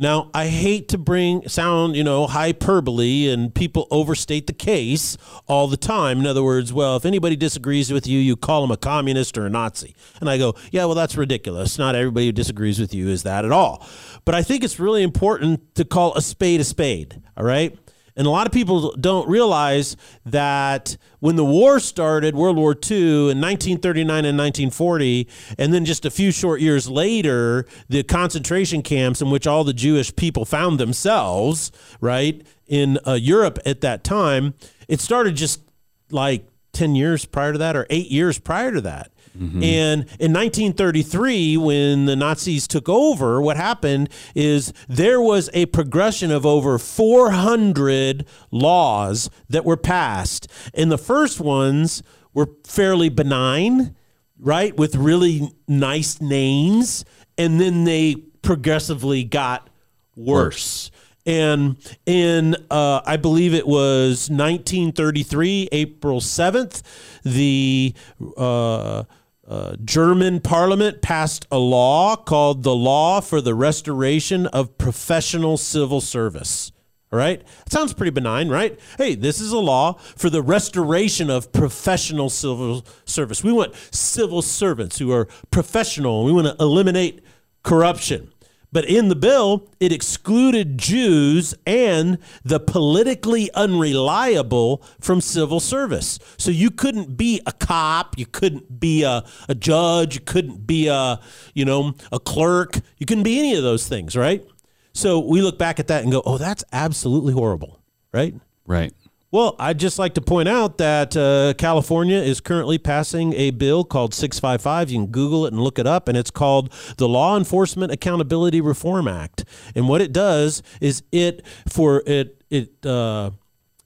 Now, 0.00 0.30
I 0.32 0.46
hate 0.46 0.88
to 0.90 0.98
bring 0.98 1.48
sound, 1.48 1.96
you 1.96 2.04
know, 2.04 2.28
hyperbole 2.28 3.28
and 3.28 3.52
people 3.52 3.88
overstate 3.90 4.46
the 4.46 4.52
case 4.52 5.16
all 5.48 5.66
the 5.66 5.76
time. 5.76 6.20
In 6.20 6.26
other 6.26 6.42
words, 6.42 6.72
well, 6.72 6.96
if 6.96 7.04
anybody 7.04 7.34
disagrees 7.34 7.92
with 7.92 8.06
you, 8.06 8.20
you 8.20 8.36
call 8.36 8.62
them 8.62 8.70
a 8.70 8.76
communist 8.76 9.36
or 9.36 9.44
a 9.46 9.50
Nazi. 9.50 9.96
And 10.20 10.30
I 10.30 10.38
go, 10.38 10.54
yeah, 10.70 10.84
well, 10.84 10.94
that's 10.94 11.16
ridiculous. 11.16 11.78
Not 11.78 11.96
everybody 11.96 12.26
who 12.26 12.32
disagrees 12.32 12.78
with 12.78 12.94
you 12.94 13.08
is 13.08 13.24
that 13.24 13.44
at 13.44 13.50
all. 13.50 13.84
But 14.24 14.36
I 14.36 14.42
think 14.42 14.62
it's 14.62 14.78
really 14.78 15.02
important 15.02 15.74
to 15.74 15.84
call 15.84 16.14
a 16.14 16.22
spade 16.22 16.60
a 16.60 16.64
spade, 16.64 17.20
all 17.36 17.44
right? 17.44 17.76
And 18.18 18.26
a 18.26 18.30
lot 18.30 18.48
of 18.48 18.52
people 18.52 18.96
don't 18.96 19.28
realize 19.28 19.96
that 20.26 20.96
when 21.20 21.36
the 21.36 21.44
war 21.44 21.78
started, 21.78 22.34
World 22.34 22.56
War 22.56 22.72
II, 22.72 23.30
in 23.30 23.40
1939 23.40 24.24
and 24.24 24.36
1940, 24.36 25.28
and 25.56 25.72
then 25.72 25.84
just 25.84 26.04
a 26.04 26.10
few 26.10 26.32
short 26.32 26.60
years 26.60 26.90
later, 26.90 27.64
the 27.88 28.02
concentration 28.02 28.82
camps 28.82 29.22
in 29.22 29.30
which 29.30 29.46
all 29.46 29.62
the 29.62 29.72
Jewish 29.72 30.14
people 30.16 30.44
found 30.44 30.80
themselves, 30.80 31.70
right, 32.00 32.44
in 32.66 32.98
uh, 33.06 33.12
Europe 33.12 33.60
at 33.64 33.82
that 33.82 34.02
time, 34.02 34.54
it 34.88 35.00
started 35.00 35.36
just 35.36 35.62
like 36.10 36.44
10 36.72 36.96
years 36.96 37.24
prior 37.24 37.52
to 37.52 37.58
that 37.58 37.76
or 37.76 37.86
eight 37.88 38.10
years 38.10 38.40
prior 38.40 38.72
to 38.72 38.80
that. 38.80 39.12
And 39.62 40.02
in 40.18 40.32
1933, 40.32 41.56
when 41.56 42.06
the 42.06 42.16
Nazis 42.16 42.66
took 42.66 42.88
over, 42.88 43.40
what 43.40 43.56
happened 43.56 44.08
is 44.34 44.72
there 44.88 45.20
was 45.20 45.48
a 45.54 45.66
progression 45.66 46.30
of 46.30 46.44
over 46.44 46.78
400 46.78 48.26
laws 48.50 49.30
that 49.48 49.64
were 49.64 49.76
passed. 49.76 50.48
And 50.74 50.90
the 50.90 50.98
first 50.98 51.40
ones 51.40 52.02
were 52.34 52.48
fairly 52.66 53.08
benign, 53.08 53.94
right, 54.38 54.76
with 54.76 54.96
really 54.96 55.52
nice 55.66 56.20
names. 56.20 57.04
And 57.36 57.60
then 57.60 57.84
they 57.84 58.16
progressively 58.42 59.24
got 59.24 59.68
worse. 60.16 60.90
And 61.28 61.76
in, 62.06 62.56
uh, 62.70 63.02
I 63.04 63.18
believe 63.18 63.52
it 63.52 63.66
was 63.66 64.30
1933, 64.30 65.68
April 65.72 66.20
7th, 66.20 66.82
the 67.22 67.94
uh, 68.36 69.04
uh, 69.48 69.76
German 69.82 70.40
parliament 70.40 71.00
passed 71.00 71.46
a 71.50 71.58
law 71.58 72.16
called 72.16 72.62
the 72.62 72.74
Law 72.74 73.20
for 73.20 73.40
the 73.40 73.54
Restoration 73.54 74.46
of 74.46 74.76
Professional 74.76 75.56
Civil 75.56 76.02
Service. 76.02 76.70
All 77.10 77.18
right. 77.18 77.40
It 77.40 77.72
sounds 77.72 77.94
pretty 77.94 78.10
benign, 78.10 78.50
right? 78.50 78.78
Hey, 78.98 79.14
this 79.14 79.40
is 79.40 79.50
a 79.50 79.58
law 79.58 79.94
for 79.94 80.28
the 80.28 80.42
restoration 80.42 81.30
of 81.30 81.52
professional 81.52 82.28
civil 82.28 82.84
service. 83.06 83.42
We 83.42 83.52
want 83.52 83.74
civil 83.90 84.42
servants 84.42 84.98
who 84.98 85.10
are 85.12 85.26
professional. 85.50 86.24
We 86.24 86.32
want 86.32 86.48
to 86.48 86.56
eliminate 86.62 87.22
corruption. 87.62 88.30
But 88.70 88.84
in 88.84 89.08
the 89.08 89.16
bill, 89.16 89.68
it 89.80 89.92
excluded 89.92 90.76
Jews 90.76 91.54
and 91.66 92.18
the 92.44 92.60
politically 92.60 93.50
unreliable 93.54 94.82
from 95.00 95.20
civil 95.20 95.58
service. 95.58 96.18
So 96.36 96.50
you 96.50 96.70
couldn't 96.70 97.16
be 97.16 97.40
a 97.46 97.52
cop, 97.52 98.18
you 98.18 98.26
couldn't 98.26 98.78
be 98.78 99.04
a, 99.04 99.24
a 99.48 99.54
judge, 99.54 100.16
you 100.16 100.20
couldn't 100.20 100.66
be 100.66 100.88
a, 100.88 101.18
you 101.54 101.64
know, 101.64 101.94
a 102.12 102.20
clerk, 102.20 102.80
you 102.98 103.06
couldn't 103.06 103.24
be 103.24 103.38
any 103.38 103.54
of 103.54 103.62
those 103.62 103.88
things, 103.88 104.16
right? 104.16 104.44
So 104.92 105.20
we 105.20 105.40
look 105.40 105.58
back 105.58 105.80
at 105.80 105.86
that 105.86 106.02
and 106.02 106.12
go, 106.12 106.22
oh, 106.26 106.38
that's 106.38 106.64
absolutely 106.72 107.32
horrible, 107.32 107.80
right? 108.12 108.34
Right. 108.66 108.92
Well, 109.30 109.56
I'd 109.58 109.78
just 109.78 109.98
like 109.98 110.14
to 110.14 110.22
point 110.22 110.48
out 110.48 110.78
that 110.78 111.14
uh, 111.14 111.52
California 111.58 112.16
is 112.16 112.40
currently 112.40 112.78
passing 112.78 113.34
a 113.34 113.50
bill 113.50 113.84
called 113.84 114.14
655. 114.14 114.88
You 114.90 115.00
can 115.00 115.06
Google 115.08 115.44
it 115.44 115.52
and 115.52 115.62
look 115.62 115.78
it 115.78 115.86
up, 115.86 116.08
and 116.08 116.16
it's 116.16 116.30
called 116.30 116.72
the 116.96 117.06
Law 117.06 117.36
Enforcement 117.36 117.92
Accountability 117.92 118.62
Reform 118.62 119.06
Act. 119.06 119.44
And 119.74 119.86
what 119.86 120.00
it 120.00 120.14
does 120.14 120.62
is 120.80 121.02
it 121.12 121.44
for 121.68 122.02
it 122.06 122.42
it 122.48 122.86
uh, 122.86 123.32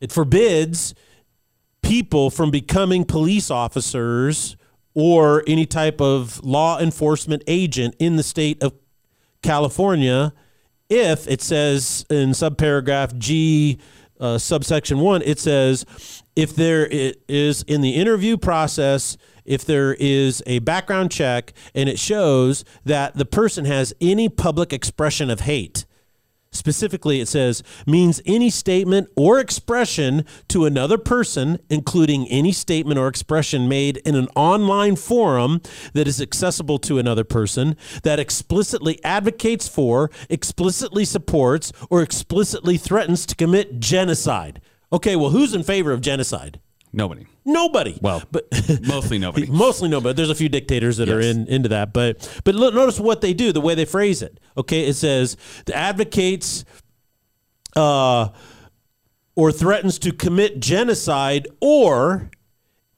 it 0.00 0.12
forbids 0.12 0.94
people 1.82 2.30
from 2.30 2.52
becoming 2.52 3.04
police 3.04 3.50
officers 3.50 4.56
or 4.94 5.42
any 5.48 5.66
type 5.66 6.00
of 6.00 6.42
law 6.44 6.78
enforcement 6.78 7.42
agent 7.48 7.96
in 7.98 8.14
the 8.14 8.22
state 8.22 8.62
of 8.62 8.74
California 9.42 10.32
if 10.88 11.26
it 11.26 11.40
says 11.40 12.04
in 12.10 12.30
subparagraph 12.30 13.16
G 13.18 13.78
uh, 14.22 14.38
subsection 14.38 15.00
one, 15.00 15.20
it 15.22 15.38
says 15.38 15.84
if 16.36 16.54
there 16.54 16.86
is 17.28 17.62
in 17.64 17.80
the 17.80 17.96
interview 17.96 18.36
process, 18.36 19.16
if 19.44 19.64
there 19.64 19.94
is 19.94 20.42
a 20.46 20.60
background 20.60 21.10
check 21.10 21.52
and 21.74 21.88
it 21.88 21.98
shows 21.98 22.64
that 22.84 23.16
the 23.16 23.24
person 23.24 23.64
has 23.64 23.92
any 24.00 24.28
public 24.28 24.72
expression 24.72 25.28
of 25.28 25.40
hate, 25.40 25.84
Specifically, 26.52 27.20
it 27.20 27.28
says 27.28 27.62
means 27.86 28.20
any 28.26 28.50
statement 28.50 29.08
or 29.16 29.40
expression 29.40 30.24
to 30.48 30.66
another 30.66 30.98
person, 30.98 31.58
including 31.70 32.28
any 32.28 32.52
statement 32.52 32.98
or 32.98 33.08
expression 33.08 33.68
made 33.68 33.96
in 33.98 34.14
an 34.14 34.28
online 34.36 34.96
forum 34.96 35.62
that 35.94 36.06
is 36.06 36.20
accessible 36.20 36.78
to 36.78 36.98
another 36.98 37.24
person, 37.24 37.74
that 38.02 38.20
explicitly 38.20 39.02
advocates 39.02 39.66
for, 39.66 40.10
explicitly 40.28 41.06
supports, 41.06 41.72
or 41.88 42.02
explicitly 42.02 42.76
threatens 42.76 43.24
to 43.26 43.34
commit 43.34 43.80
genocide. 43.80 44.60
Okay, 44.92 45.16
well, 45.16 45.30
who's 45.30 45.54
in 45.54 45.62
favor 45.62 45.90
of 45.90 46.02
genocide? 46.02 46.60
Nobody. 46.92 47.26
Nobody. 47.44 47.98
Well, 48.02 48.22
but 48.30 48.46
Mostly 48.86 49.18
nobody. 49.18 49.46
Mostly 49.46 49.88
nobody. 49.88 50.14
there's 50.14 50.30
a 50.30 50.34
few 50.34 50.48
dictators 50.48 50.98
that 50.98 51.08
are 51.08 51.20
in 51.20 51.46
into 51.48 51.68
that. 51.70 51.92
But 51.92 52.40
but 52.44 52.54
look, 52.54 52.74
notice 52.74 53.00
what 53.00 53.20
they 53.22 53.32
do, 53.32 53.52
the 53.52 53.60
way 53.60 53.74
they 53.74 53.86
phrase 53.86 54.20
it. 54.22 54.38
Okay, 54.56 54.86
it 54.86 54.94
says 54.94 55.36
the 55.64 55.74
advocates 55.74 56.64
uh, 57.74 58.28
or 59.34 59.52
threatens 59.52 59.98
to 60.00 60.12
commit 60.12 60.60
genocide 60.60 61.48
or 61.60 62.30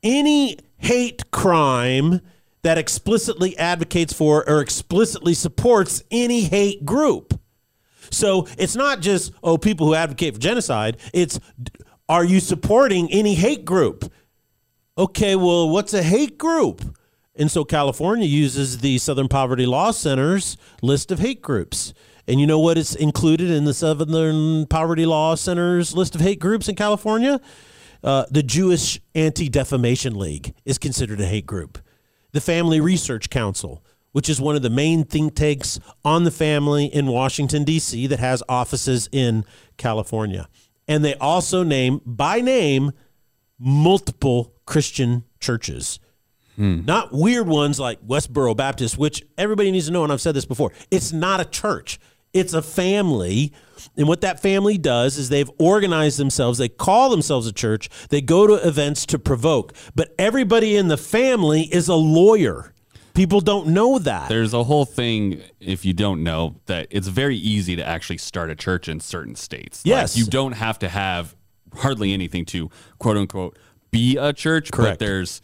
any 0.02 0.58
hate 0.78 1.30
crime 1.30 2.20
that 2.62 2.78
explicitly 2.78 3.56
advocates 3.58 4.12
for 4.12 4.48
or 4.48 4.60
explicitly 4.60 5.34
supports 5.34 6.02
any 6.10 6.42
hate 6.42 6.84
group. 6.84 7.38
So 8.10 8.48
it's 8.58 8.74
not 8.74 9.00
just 9.00 9.32
oh 9.42 9.56
people 9.56 9.86
who 9.86 9.94
advocate 9.94 10.34
for 10.34 10.40
genocide. 10.40 10.96
It's 11.12 11.38
are 12.08 12.24
you 12.24 12.40
supporting 12.40 13.10
any 13.10 13.34
hate 13.34 13.64
group? 13.64 14.12
Okay, 14.96 15.36
well, 15.36 15.68
what's 15.68 15.94
a 15.94 16.02
hate 16.02 16.38
group? 16.38 16.96
And 17.34 17.50
so 17.50 17.64
California 17.64 18.26
uses 18.26 18.78
the 18.78 18.98
Southern 18.98 19.28
Poverty 19.28 19.66
Law 19.66 19.90
Center's 19.90 20.56
list 20.82 21.10
of 21.10 21.18
hate 21.18 21.42
groups. 21.42 21.92
And 22.28 22.40
you 22.40 22.46
know 22.46 22.60
what 22.60 22.78
is 22.78 22.94
included 22.94 23.50
in 23.50 23.64
the 23.64 23.74
Southern 23.74 24.66
Poverty 24.66 25.04
Law 25.04 25.34
Center's 25.34 25.94
list 25.94 26.14
of 26.14 26.20
hate 26.20 26.38
groups 26.38 26.68
in 26.68 26.74
California? 26.74 27.40
Uh, 28.02 28.26
the 28.30 28.42
Jewish 28.42 29.00
Anti 29.14 29.48
Defamation 29.48 30.16
League 30.16 30.54
is 30.64 30.78
considered 30.78 31.20
a 31.20 31.26
hate 31.26 31.46
group. 31.46 31.78
The 32.32 32.40
Family 32.40 32.80
Research 32.80 33.30
Council, 33.30 33.82
which 34.12 34.28
is 34.28 34.40
one 34.40 34.56
of 34.56 34.62
the 34.62 34.70
main 34.70 35.04
think 35.04 35.34
tanks 35.34 35.80
on 36.04 36.24
the 36.24 36.30
family 36.30 36.86
in 36.86 37.06
Washington, 37.06 37.64
D.C., 37.64 38.06
that 38.06 38.20
has 38.20 38.42
offices 38.48 39.08
in 39.10 39.44
California. 39.76 40.48
And 40.86 41.04
they 41.04 41.14
also 41.14 41.62
name 41.62 42.00
by 42.04 42.40
name 42.40 42.92
multiple 43.58 44.52
Christian 44.66 45.24
churches. 45.40 45.98
Not 46.86 47.12
weird 47.12 47.48
ones 47.48 47.80
like 47.80 48.00
Westboro 48.06 48.56
Baptist, 48.56 48.96
which 48.96 49.24
everybody 49.36 49.70
needs 49.70 49.86
to 49.86 49.92
know, 49.92 50.04
and 50.04 50.12
I've 50.12 50.20
said 50.20 50.34
this 50.34 50.44
before. 50.44 50.72
It's 50.90 51.12
not 51.12 51.40
a 51.40 51.44
church. 51.44 51.98
It's 52.32 52.52
a 52.52 52.62
family. 52.62 53.52
And 53.96 54.08
what 54.08 54.20
that 54.20 54.40
family 54.40 54.76
does 54.76 55.16
is 55.18 55.28
they've 55.28 55.50
organized 55.58 56.18
themselves. 56.18 56.58
They 56.58 56.68
call 56.68 57.10
themselves 57.10 57.46
a 57.46 57.52
church. 57.52 57.88
They 58.10 58.20
go 58.20 58.46
to 58.46 58.54
events 58.54 59.06
to 59.06 59.18
provoke. 59.18 59.72
But 59.94 60.14
everybody 60.18 60.76
in 60.76 60.88
the 60.88 60.96
family 60.96 61.62
is 61.62 61.88
a 61.88 61.94
lawyer. 61.94 62.73
People 63.14 63.40
don't 63.40 63.68
know 63.68 63.98
that. 64.00 64.28
There's 64.28 64.52
a 64.52 64.64
whole 64.64 64.84
thing, 64.84 65.40
if 65.60 65.84
you 65.84 65.92
don't 65.92 66.22
know, 66.24 66.56
that 66.66 66.88
it's 66.90 67.06
very 67.08 67.36
easy 67.36 67.76
to 67.76 67.86
actually 67.86 68.18
start 68.18 68.50
a 68.50 68.56
church 68.56 68.88
in 68.88 68.98
certain 69.00 69.36
states. 69.36 69.84
Like, 69.84 69.90
Yes. 69.90 70.16
you 70.16 70.26
don't 70.26 70.52
have 70.52 70.78
to 70.80 70.88
have 70.88 71.36
hardly 71.76 72.12
anything 72.12 72.44
to 72.46 72.70
quote 72.98 73.16
unquote 73.16 73.56
be 73.92 74.16
a 74.16 74.32
church, 74.32 74.72
Correct. 74.72 74.98
but 74.98 75.06
there's 75.06 75.40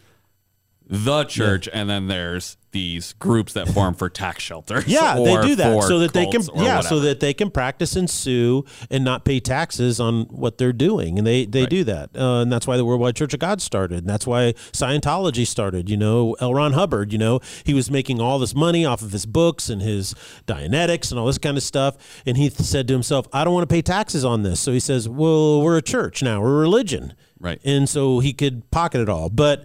the 0.88 1.22
church 1.24 1.68
and 1.72 1.88
then 1.88 2.08
there's 2.08 2.56
these 2.72 3.14
groups 3.14 3.52
that 3.54 3.68
form 3.68 3.94
for 3.94 4.08
tax 4.08 4.42
shelters. 4.42 4.86
Yeah, 4.86 5.16
they 5.16 5.40
do 5.42 5.56
that 5.56 5.82
so 5.84 5.98
that 6.00 6.12
they 6.12 6.26
can 6.26 6.42
yeah, 6.54 6.80
so 6.80 7.00
that 7.00 7.20
they 7.20 7.34
can 7.34 7.50
practice 7.50 7.96
and 7.96 8.08
sue 8.08 8.64
and 8.90 9.04
not 9.04 9.24
pay 9.24 9.40
taxes 9.40 10.00
on 10.00 10.24
what 10.26 10.58
they're 10.58 10.72
doing, 10.72 11.18
and 11.18 11.26
they 11.26 11.44
they 11.44 11.66
do 11.66 11.84
that, 11.84 12.10
uh, 12.16 12.40
and 12.40 12.52
that's 12.52 12.66
why 12.66 12.76
the 12.76 12.84
Worldwide 12.84 13.16
Church 13.16 13.34
of 13.34 13.40
God 13.40 13.60
started, 13.60 14.00
and 14.00 14.08
that's 14.08 14.26
why 14.26 14.52
Scientology 14.72 15.46
started. 15.46 15.90
You 15.90 15.96
know, 15.96 16.36
L. 16.40 16.54
Ron 16.54 16.72
Hubbard. 16.72 17.12
You 17.12 17.18
know, 17.18 17.40
he 17.64 17.74
was 17.74 17.90
making 17.90 18.20
all 18.20 18.38
this 18.38 18.54
money 18.54 18.84
off 18.84 19.02
of 19.02 19.12
his 19.12 19.26
books 19.26 19.68
and 19.68 19.82
his 19.82 20.14
Dianetics 20.46 21.10
and 21.10 21.18
all 21.18 21.26
this 21.26 21.38
kind 21.38 21.56
of 21.56 21.62
stuff, 21.62 22.22
and 22.26 22.36
he 22.36 22.50
said 22.50 22.86
to 22.88 22.94
himself, 22.94 23.26
"I 23.32 23.44
don't 23.44 23.54
want 23.54 23.68
to 23.68 23.72
pay 23.72 23.82
taxes 23.82 24.24
on 24.24 24.42
this." 24.42 24.60
So 24.60 24.72
he 24.72 24.80
says, 24.80 25.08
"Well, 25.08 25.62
we're 25.62 25.76
a 25.76 25.82
church 25.82 26.22
now, 26.22 26.40
we're 26.40 26.58
a 26.58 26.60
religion." 26.60 27.14
Right. 27.42 27.58
and 27.64 27.88
so 27.88 28.18
he 28.18 28.34
could 28.34 28.70
pocket 28.70 29.00
it 29.00 29.08
all. 29.08 29.30
But 29.30 29.64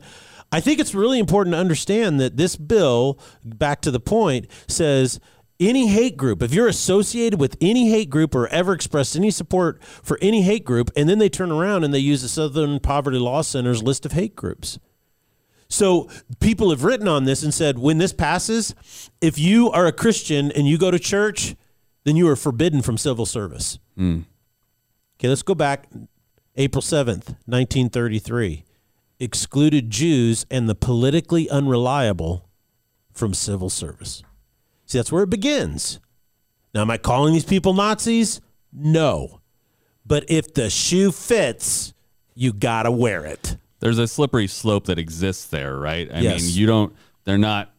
I 0.52 0.60
think 0.60 0.80
it's 0.80 0.96
really 0.96 1.20
important 1.20 1.54
to 1.54 1.60
understand 1.60 2.20
that 2.20 2.38
this 2.38 2.56
bill, 2.56 3.20
back 3.44 3.82
to 3.82 3.92
the 3.92 4.00
point, 4.00 4.48
says 4.68 5.20
any 5.60 5.88
hate 5.88 6.18
group, 6.18 6.42
if 6.42 6.54
you're 6.54 6.68
associated 6.68 7.40
with 7.40 7.58
any 7.62 7.90
hate 7.90 8.10
group 8.10 8.36
or 8.36 8.48
ever 8.48 8.74
expressed 8.74 9.16
any 9.16 9.32
support 9.32 9.82
for 9.84 10.18
any 10.22 10.42
hate 10.42 10.66
group, 10.66 10.92
and 10.96 11.10
then 11.10 11.20
they 11.20 11.30
turn 11.30 11.52
around 11.52 11.84
and 11.84 11.94
they 11.94 12.00
use 12.00 12.22
the 12.22 12.28
Southern 12.28 12.80
Poverty 12.80 13.18
Law 13.18 13.42
Center's 13.42 13.84
list 13.84 14.06
of 14.06 14.12
hate 14.12 14.36
groups. 14.36 14.80
So 15.68 16.10
people 16.40 16.70
have 16.70 16.84
written 16.84 17.08
on 17.08 17.26
this 17.26 17.42
and 17.42 17.54
said 17.54 17.80
when 17.80 17.98
this 17.98 18.14
passes, 18.14 18.76
if 19.22 19.40
you 19.40 19.72
are 19.72 19.88
a 19.88 19.92
Christian 19.92 20.52
and 20.52 20.68
you 20.68 20.78
go 20.78 20.92
to 20.92 21.00
church, 21.00 21.56
then 22.04 22.16
you 22.16 22.28
are 22.30 22.36
forbidden 22.36 22.82
from 22.82 22.98
civil 22.98 23.26
service. 23.26 23.80
Hmm. 23.96 24.22
Okay, 25.18 25.28
let's 25.28 25.42
go 25.42 25.56
back. 25.56 25.88
April 26.56 26.82
7th, 26.82 27.36
1933. 27.48 28.64
Excluded 29.20 29.90
Jews 29.90 30.46
and 30.52 30.68
the 30.68 30.76
politically 30.76 31.50
unreliable 31.50 32.50
from 33.14 33.34
civil 33.34 33.70
service. 33.70 34.24
See, 34.86 34.98
that's 34.98 35.12
where 35.12 35.24
it 35.24 35.30
begins. 35.30 36.00
Now, 36.74 36.82
am 36.82 36.92
I 36.92 36.98
calling 36.98 37.34
these 37.34 37.46
people 37.46 37.74
Nazis? 37.74 38.42
No. 38.74 39.40
But 40.06 40.26
if 40.28 40.54
the 40.54 40.70
shoe 40.70 41.12
fits, 41.12 41.94
you 42.36 42.52
got 42.52 42.84
to 42.84 42.92
wear 42.92 43.26
it. 43.26 43.58
there's 43.80 43.98
a 44.00 44.08
slippery 44.08 44.48
slope 44.48 44.86
that 44.86 44.98
exists 45.00 45.46
there, 45.46 45.78
right? 45.78 46.10
I 46.14 46.20
Yes. 46.20 46.42
mean, 46.42 46.52
you 46.56 46.66
don't 46.66 46.94
they're 47.24 47.38
not 47.38 47.74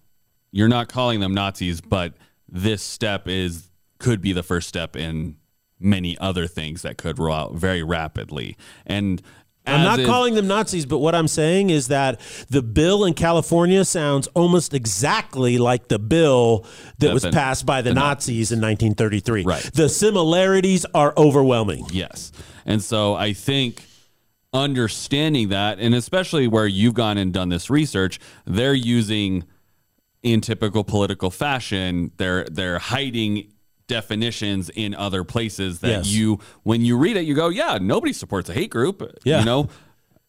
you're 0.53 0.69
not 0.69 0.89
calling 0.89 1.21
them 1.21 1.35
Nazis, 1.35 1.81
but 1.81 2.15
this 2.49 2.83
step 2.83 3.29
is 3.29 3.71
could 3.99 4.21
be 4.23 4.33
the 4.33 4.43
first 4.43 4.69
step 4.69 4.97
in 4.97 5.37
many 5.79 6.17
other 6.19 6.47
things 6.47 6.83
that 6.83 6.97
could 6.97 7.19
roll 7.19 7.35
out 7.35 7.55
very 7.55 7.83
rapidly. 7.83 8.57
And 8.87 9.21
I'm 9.67 9.85
not 9.85 10.01
is- 10.01 10.07
calling 10.07 10.35
them 10.35 10.47
Nazis, 10.47 10.87
but 10.87 10.99
what 10.99 11.15
I'm 11.15 11.29
saying 11.29 11.71
is 11.71 11.89
that 11.89 12.21
the 12.49 12.63
bill 12.63 13.05
in 13.05 13.15
California 13.15 13.85
sounds 13.85 14.27
almost 14.29 14.75
exactly 14.75 15.59
like 15.59 15.89
the 15.89 15.99
bill 15.99 16.65
that 16.99 17.13
was 17.13 17.27
passed 17.27 17.67
by 17.67 17.83
the, 17.83 17.93
Nazis 17.95 18.53
in 18.53 18.61
1933. 18.61 19.45
Right. 19.45 19.63
The 19.75 19.89
similarities 19.89 20.87
are 20.95 21.13
overwhelming. 21.17 21.87
Yes. 21.91 22.33
And 22.65 22.83
so 22.83 23.15
I 23.15 23.33
think 23.33 23.83
understanding 24.53 25.51
that, 25.51 25.79
and 25.79 25.95
especially 25.95 26.49
where 26.49 26.67
you've 26.67 26.95
gone 26.95 27.19
and 27.19 27.33
done 27.33 27.49
this 27.49 27.71
research, 27.71 28.19
they're 28.45 28.75
using 28.75 29.45
in 30.23 30.41
typical 30.41 30.83
political 30.83 31.31
fashion, 31.31 32.11
they're 32.17 32.45
they're 32.45 32.79
hiding 32.79 33.53
definitions 33.89 34.69
in 34.71 34.95
other 34.95 35.25
places 35.25 35.81
that 35.81 35.89
Yes. 35.89 36.09
you 36.09 36.39
when 36.65 36.81
you 36.83 36.97
read 36.97 37.17
it, 37.17 37.25
you 37.25 37.35
go, 37.35 37.49
Yeah, 37.49 37.79
nobody 37.81 38.13
supports 38.13 38.49
a 38.49 38.53
hate 38.53 38.71
group. 38.71 39.03
Yeah. 39.25 39.41
You 39.41 39.45
know, 39.45 39.69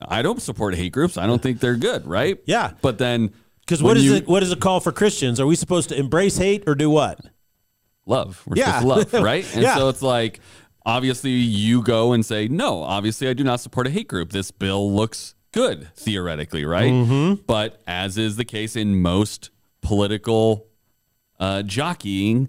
I 0.01 0.21
don't 0.21 0.41
support 0.41 0.75
hate 0.75 0.91
groups. 0.91 1.17
I 1.17 1.25
don't 1.25 1.41
think 1.41 1.59
they're 1.59 1.75
good, 1.75 2.05
right? 2.05 2.37
Yeah. 2.45 2.71
But 2.81 2.97
then 2.99 3.31
Because 3.61 3.81
what 3.81 3.97
is 3.97 4.03
you- 4.05 4.15
it? 4.15 4.27
What 4.27 4.43
is 4.43 4.51
a 4.51 4.55
call 4.55 4.79
for 4.79 4.91
Christians? 4.91 5.39
Are 5.39 5.47
we 5.47 5.55
supposed 5.55 5.89
to 5.89 5.97
embrace 5.97 6.37
hate 6.37 6.63
or 6.67 6.75
do 6.75 6.89
what? 6.89 7.19
love. 8.05 8.41
We're 8.45 8.55
Yeah. 8.55 8.79
love, 8.79 9.11
right? 9.31 9.45
And 9.53 9.63
Yeah. 9.63 9.75
so 9.75 9.89
it's 9.89 10.01
like, 10.01 10.39
obviously, 10.85 11.31
you 11.31 11.83
go 11.83 12.13
and 12.13 12.25
say, 12.25 12.47
no, 12.47 12.81
obviously, 12.81 13.27
I 13.27 13.33
do 13.33 13.43
not 13.43 13.59
support 13.59 13.85
a 13.85 13.89
hate 13.89 14.07
group. 14.07 14.31
This 14.31 14.49
bill 14.49 14.89
looks 14.93 15.35
good, 15.51 15.89
theoretically, 15.93 16.63
right? 16.63 16.89
Mm-hmm. 16.93 17.41
But 17.45 17.81
as 17.85 18.17
is 18.17 18.37
the 18.37 18.45
case 18.45 18.77
in 18.77 19.01
most 19.01 19.49
political 19.81 20.67
uh, 21.37 21.63
jockeying, 21.63 22.47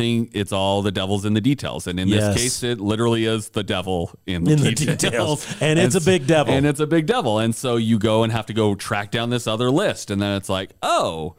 thing, 0.00 0.30
it's 0.32 0.52
all 0.52 0.82
the 0.82 0.90
devil's 0.92 1.24
in 1.24 1.34
the 1.34 1.40
details. 1.40 1.86
And 1.86 2.00
in 2.00 2.08
Yes. 2.08 2.34
this 2.34 2.42
case, 2.42 2.62
it 2.62 2.80
literally 2.80 3.24
is 3.26 3.50
the 3.50 3.62
devil 3.62 4.10
in 4.26 4.44
the 4.44 4.52
In 4.52 4.60
the 4.62 4.72
details. 4.72 4.98
details. 4.98 5.56
And 5.60 5.78
it's 5.78 5.94
a 5.94 6.00
big 6.00 6.26
devil. 6.26 6.52
And 6.54 6.64
it's 6.66 6.80
a 6.80 6.86
big 6.86 7.06
devil. 7.06 7.38
And 7.38 7.54
so 7.54 7.76
you 7.76 7.98
go 7.98 8.22
and 8.22 8.32
have 8.32 8.46
to 8.46 8.52
go 8.52 8.74
track 8.74 9.10
down 9.10 9.30
this 9.30 9.46
other 9.46 9.70
list. 9.70 10.10
And 10.10 10.20
then 10.22 10.36
it's 10.36 10.48
like, 10.48 10.70
oh, 10.82 11.36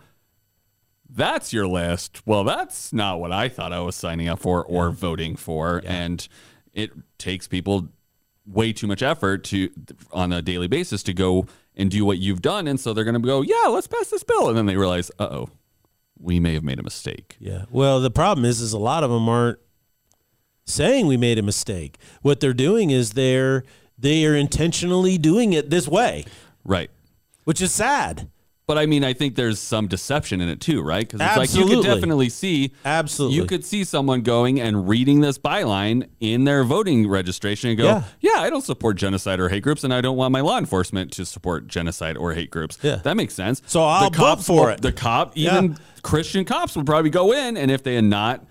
that's 1.09 1.51
your 1.51 1.67
list. 1.67 2.21
Well, 2.25 2.43
that's 2.43 2.93
not 2.93 3.19
what 3.19 3.31
I 3.31 3.49
thought 3.49 3.73
I 3.73 3.79
was 3.81 3.95
signing 3.95 4.27
up 4.29 4.39
for 4.39 4.63
or 4.63 4.91
voting 4.91 5.35
for. 5.35 5.81
And 5.85 6.25
it 6.73 6.91
takes 7.17 7.47
people 7.47 7.89
way 8.45 8.73
too 8.73 8.87
much 8.87 9.01
effort 9.03 9.43
to 9.45 9.69
on 10.11 10.31
a 10.31 10.41
daily 10.41 10.67
basis 10.67 11.03
to 11.03 11.13
go 11.13 11.45
and 11.75 11.89
do 11.91 12.05
what 12.05 12.17
you've 12.17 12.41
done. 12.41 12.67
And 12.67 12.79
so 12.79 12.93
they're 12.93 13.03
going 13.03 13.13
to 13.15 13.19
go, 13.19 13.41
yeah, 13.41 13.67
let's 13.69 13.87
pass 13.87 14.09
this 14.09 14.23
bill. 14.23 14.49
And 14.49 14.57
then 14.57 14.65
they 14.65 14.75
realize, 14.77 15.11
uh 15.19 15.23
oh, 15.31 15.49
we 16.21 16.39
may 16.39 16.53
have 16.53 16.63
made 16.63 16.79
a 16.79 16.83
mistake. 16.83 17.35
Yeah. 17.39 17.65
Well, 17.71 17.99
the 17.99 18.11
problem 18.11 18.45
is, 18.45 18.61
is 18.61 18.73
a 18.73 18.79
lot 18.79 19.03
of 19.03 19.09
them 19.09 19.27
aren't 19.27 19.59
saying 20.65 21.07
we 21.07 21.17
made 21.17 21.39
a 21.39 21.43
mistake. 21.43 21.97
What 22.21 22.39
they're 22.39 22.53
doing 22.53 22.91
is 22.91 23.11
they're 23.11 23.63
they 23.97 24.25
are 24.25 24.35
intentionally 24.35 25.17
doing 25.17 25.53
it 25.53 25.69
this 25.69 25.87
way, 25.87 26.25
Right. 26.63 26.89
which 27.43 27.61
is 27.61 27.71
sad. 27.71 28.29
But 28.71 28.77
I 28.77 28.85
mean, 28.85 29.03
I 29.03 29.11
think 29.11 29.35
there's 29.35 29.59
some 29.59 29.87
deception 29.89 30.39
in 30.39 30.47
it 30.47 30.61
too, 30.61 30.81
right? 30.81 31.05
Because 31.05 31.19
it's 31.19 31.35
like 31.35 31.53
you 31.53 31.63
Absolutely. 31.63 31.75
could 31.75 31.93
definitely 31.95 32.29
see, 32.29 32.71
Absolutely. 32.85 33.35
you 33.35 33.43
could 33.45 33.65
see 33.65 33.83
someone 33.83 34.21
going 34.21 34.61
and 34.61 34.87
reading 34.87 35.19
this 35.19 35.37
byline 35.37 36.07
in 36.21 36.45
their 36.45 36.63
voting 36.63 37.05
registration 37.09 37.71
and 37.71 37.77
go, 37.77 37.83
Yeah. 37.83 38.03
"Yeah, 38.21 38.35
I 38.37 38.49
don't 38.49 38.63
support 38.63 38.95
genocide 38.95 39.41
or 39.41 39.49
hate 39.49 39.63
groups, 39.63 39.83
and 39.83 39.93
I 39.93 39.99
don't 39.99 40.15
want 40.15 40.31
my 40.31 40.39
law 40.39 40.57
enforcement 40.57 41.11
to 41.11 41.25
support 41.25 41.67
genocide 41.67 42.15
or 42.15 42.31
hate 42.33 42.49
groups." 42.49 42.77
Yeah. 42.81 42.95
that 43.03 43.17
makes 43.17 43.33
sense. 43.33 43.61
So 43.67 43.83
I'll 43.83 44.09
the 44.09 44.17
vote 44.17 44.41
for 44.41 44.67
will- 44.67 44.67
it. 44.69 44.81
The 44.81 44.93
cop, 44.93 45.33
Yeah. 45.35 45.57
even 45.57 45.77
Christian 46.01 46.45
cops, 46.45 46.73
would 46.77 46.85
probably 46.85 47.09
go 47.09 47.33
in, 47.33 47.57
and 47.57 47.69
if 47.69 47.83
they 47.83 47.95
had 47.95 48.05
not 48.05 48.45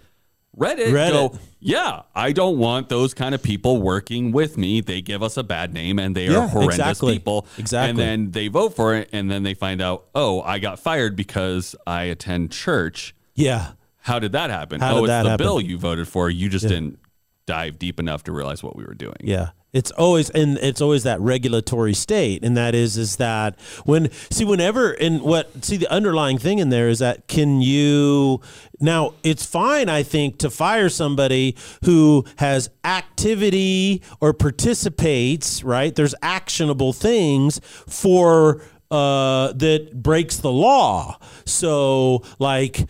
read 0.57 0.79
it, 0.79 0.93
Read 0.93 1.13
go, 1.13 1.39
"Yeah, 1.61 2.03
I 2.15 2.33
don't 2.33 2.59
want 2.59 2.89
those 2.89 3.15
kind 3.15 3.35
of 3.35 3.43
people 3.43 3.81
working 3.81 4.33
with 4.33 4.57
me. 4.59 4.81
They 4.81 5.01
give 5.01 5.23
us 5.23 5.37
a 5.37 5.43
bad 5.43 5.73
name, 5.73 5.99
and 5.99 6.15
they 6.17 6.29
are 6.29 6.49
horrendous 6.49 6.77
exactly. 6.79 7.13
people." 7.15 7.47
Exactly. 7.59 7.91
And 7.91 7.99
then 7.99 8.31
they 8.33 8.49
vote 8.49 8.75
for 8.75 8.95
it 8.95 9.09
and 9.13 9.31
then 9.31 9.43
they 9.43 9.55
find 9.55 9.81
out 9.81 10.07
oh 10.15 10.41
i 10.43 10.59
got 10.59 10.79
fired 10.79 11.15
because 11.17 11.75
i 11.87 12.05
attend 12.05 12.51
church 12.53 13.15
Yeah. 13.35 13.73
how 13.99 14.19
did 14.19 14.33
that 14.33 14.51
happen 14.51 14.81
How 14.81 14.93
oh 14.93 14.95
did 14.97 15.03
it's 15.05 15.09
that 15.09 15.23
the 15.25 15.29
happen? 15.31 15.45
bill 15.45 15.61
you 15.61 15.79
voted 15.79 16.09
for 16.09 16.29
you 16.31 16.49
just 16.49 16.67
didn't 16.69 16.99
dive 17.47 17.79
deep 17.79 17.99
enough 18.01 18.25
to 18.25 18.33
realize 18.33 18.63
what 18.63 18.77
we 18.77 18.85
were 18.85 18.95
doing 18.95 19.17
Yeah. 19.23 19.51
It's 19.73 19.91
always 19.93 20.31
and 20.31 20.59
it's 20.59 20.81
always 20.81 21.05
that 21.05 21.21
regulatory 21.21 21.95
state 21.95 22.45
and 22.45 22.57
that 22.57 22.75
is 22.75 22.97
is 22.97 23.17
that 23.17 23.59
when 23.85 24.11
see 24.31 24.45
whenever 24.45 24.93
and 24.93 25.23
what 25.23 25.65
see 25.65 25.77
the 25.77 25.91
underlying 25.91 26.39
thing 26.39 26.59
in 26.59 26.71
there 26.71 26.89
is 26.89 26.99
that 26.99 27.29
can 27.29 27.61
you 27.61 28.41
now 28.81 29.15
it's 29.23 29.47
fine 29.47 29.89
I 29.89 30.03
think 30.03 30.39
to 30.39 30.51
fire 30.51 30.89
somebody 30.89 31.57
who 31.85 32.25
has 32.39 32.71
activity 32.85 34.03
or 34.21 34.33
participates 34.33 35.63
right? 35.63 35.95
There's 35.95 36.15
actionable 36.21 36.93
things 36.93 37.61
for 37.87 38.63
uh, 38.91 39.53
that 39.53 40.03
breaks 40.03 40.39
the 40.39 40.51
law. 40.51 41.17
So 41.45 42.25
like 42.41 42.89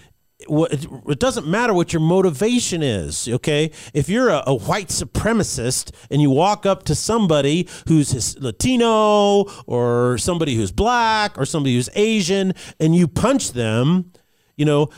it 0.50 1.20
doesn't 1.20 1.46
matter 1.46 1.72
what 1.72 1.92
your 1.92 2.00
motivation 2.00 2.82
is 2.82 3.28
okay 3.28 3.70
if 3.94 4.08
you're 4.08 4.28
a, 4.28 4.42
a 4.46 4.54
white 4.54 4.88
supremacist 4.88 5.94
and 6.10 6.20
you 6.20 6.30
walk 6.30 6.66
up 6.66 6.82
to 6.82 6.94
somebody 6.94 7.68
who's 7.86 8.38
latino 8.40 9.44
or 9.66 10.18
somebody 10.18 10.54
who's 10.54 10.72
black 10.72 11.38
or 11.38 11.44
somebody 11.44 11.74
who's 11.74 11.88
asian 11.94 12.52
and 12.78 12.96
you 12.96 13.06
punch 13.06 13.52
them 13.52 14.12
you 14.56 14.64
know 14.64 14.90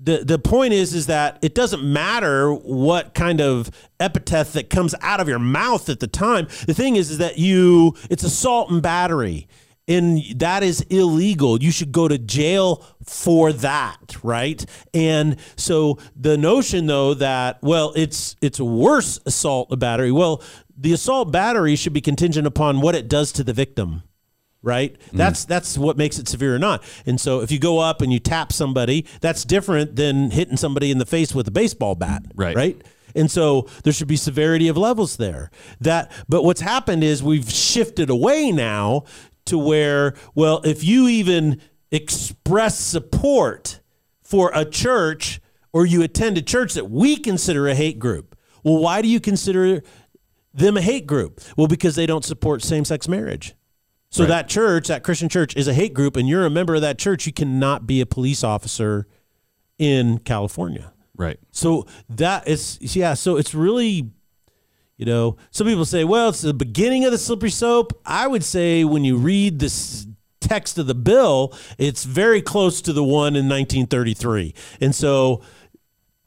the 0.00 0.24
the 0.24 0.38
point 0.38 0.72
is 0.72 0.94
is 0.94 1.06
that 1.06 1.38
it 1.42 1.54
doesn't 1.54 1.82
matter 1.82 2.52
what 2.52 3.14
kind 3.14 3.40
of 3.40 3.70
epithet 3.98 4.52
that 4.52 4.70
comes 4.70 4.94
out 5.00 5.20
of 5.20 5.28
your 5.28 5.40
mouth 5.40 5.88
at 5.88 6.00
the 6.00 6.06
time. 6.06 6.46
The 6.66 6.74
thing 6.74 6.96
is 6.96 7.10
is 7.10 7.18
that 7.18 7.38
you 7.38 7.94
it's 8.08 8.22
assault 8.22 8.70
and 8.70 8.80
battery. 8.80 9.48
And 9.88 10.22
that 10.36 10.62
is 10.62 10.82
illegal. 10.82 11.62
You 11.62 11.72
should 11.72 11.92
go 11.92 12.06
to 12.06 12.18
jail 12.18 12.84
for 13.04 13.52
that, 13.54 14.16
right? 14.22 14.64
And 14.94 15.36
so 15.56 15.98
the 16.14 16.36
notion 16.36 16.86
though 16.86 17.14
that 17.14 17.58
well 17.62 17.92
it's 17.96 18.36
it's 18.42 18.60
a 18.60 18.64
worse 18.64 19.18
assault 19.26 19.70
and 19.70 19.80
battery. 19.80 20.12
Well, 20.12 20.42
the 20.76 20.92
assault 20.92 21.32
battery 21.32 21.74
should 21.74 21.94
be 21.94 22.00
contingent 22.00 22.46
upon 22.46 22.80
what 22.80 22.94
it 22.94 23.08
does 23.08 23.32
to 23.32 23.44
the 23.44 23.52
victim 23.52 24.02
right? 24.62 24.98
Mm. 25.10 25.18
That's 25.18 25.44
that's 25.44 25.78
what 25.78 25.96
makes 25.96 26.18
it 26.18 26.28
severe 26.28 26.54
or 26.54 26.58
not. 26.58 26.82
And 27.06 27.20
so 27.20 27.40
if 27.40 27.50
you 27.50 27.58
go 27.58 27.78
up 27.78 28.02
and 28.02 28.12
you 28.12 28.18
tap 28.18 28.52
somebody, 28.52 29.06
that's 29.20 29.44
different 29.44 29.96
than 29.96 30.30
hitting 30.32 30.56
somebody 30.56 30.90
in 30.90 30.98
the 30.98 31.06
face 31.06 31.34
with 31.34 31.46
a 31.48 31.52
baseball 31.52 31.94
bat, 31.94 32.22
Right. 32.34 32.56
Right? 32.56 32.82
And 33.14 33.30
so 33.30 33.62
there 33.84 33.92
should 33.92 34.08
be 34.08 34.16
severity 34.16 34.68
of 34.68 34.76
levels 34.76 35.16
there. 35.16 35.50
That 35.80 36.12
but 36.28 36.42
what's 36.42 36.60
happened 36.60 37.02
is 37.02 37.22
we've 37.22 37.50
shifted 37.50 38.10
away 38.10 38.52
now 38.52 39.04
to 39.48 39.58
where 39.58 40.14
well, 40.34 40.60
if 40.64 40.82
you 40.84 41.08
even 41.08 41.60
express 41.90 42.78
support 42.78 43.80
for 44.22 44.50
a 44.54 44.64
church 44.64 45.40
or 45.72 45.86
you 45.86 46.02
attend 46.02 46.38
a 46.38 46.42
church 46.42 46.74
that 46.74 46.90
we 46.90 47.16
consider 47.16 47.66
a 47.68 47.74
hate 47.74 47.98
group, 47.98 48.36
well, 48.62 48.78
why 48.78 49.02
do 49.02 49.08
you 49.08 49.20
consider 49.20 49.82
them 50.54 50.76
a 50.76 50.80
hate 50.80 51.06
group? 51.06 51.40
Well, 51.56 51.66
because 51.68 51.94
they 51.96 52.06
don't 52.06 52.24
support 52.24 52.62
same-sex 52.62 53.08
marriage. 53.08 53.54
So 54.10 54.22
Right. 54.22 54.28
that 54.28 54.48
church, 54.48 54.88
that 54.88 55.02
Christian 55.02 55.28
church, 55.28 55.54
is 55.56 55.68
a 55.68 55.74
hate 55.74 55.92
group, 55.94 56.16
and 56.16 56.28
you're 56.28 56.46
a 56.46 56.50
member 56.50 56.74
of 56.74 56.80
that 56.80 56.98
church. 56.98 57.26
You 57.26 57.32
cannot 57.32 57.86
be 57.86 58.00
a 58.00 58.06
police 58.06 58.42
officer 58.42 59.06
in 59.78 60.18
California. 60.18 60.92
right 61.16 61.38
So 61.50 61.86
that 62.08 62.48
is, 62.48 62.78
yeah. 62.80 63.14
So 63.14 63.36
it's 63.36 63.54
really, 63.54 64.10
you 64.98 65.06
know, 65.06 65.36
some 65.52 65.66
people 65.66 65.84
say, 65.86 66.04
well, 66.04 66.28
it's 66.28 66.42
the 66.42 66.52
beginning 66.52 67.04
of 67.06 67.12
the 67.12 67.18
slippery 67.18 67.50
slope. 67.50 67.98
I 68.04 68.26
would 68.26 68.44
say 68.44 68.84
when 68.84 69.04
you 69.04 69.16
read 69.16 69.58
this 69.60 70.06
text 70.40 70.76
of 70.78 70.86
the 70.86 70.94
bill, 70.94 71.54
it's 71.78 72.04
very 72.04 72.42
close 72.42 72.82
to 72.82 72.92
the 72.92 73.02
one 73.04 73.34
in 73.36 73.48
1933, 73.48 74.54
and 74.80 74.94
so 74.94 75.40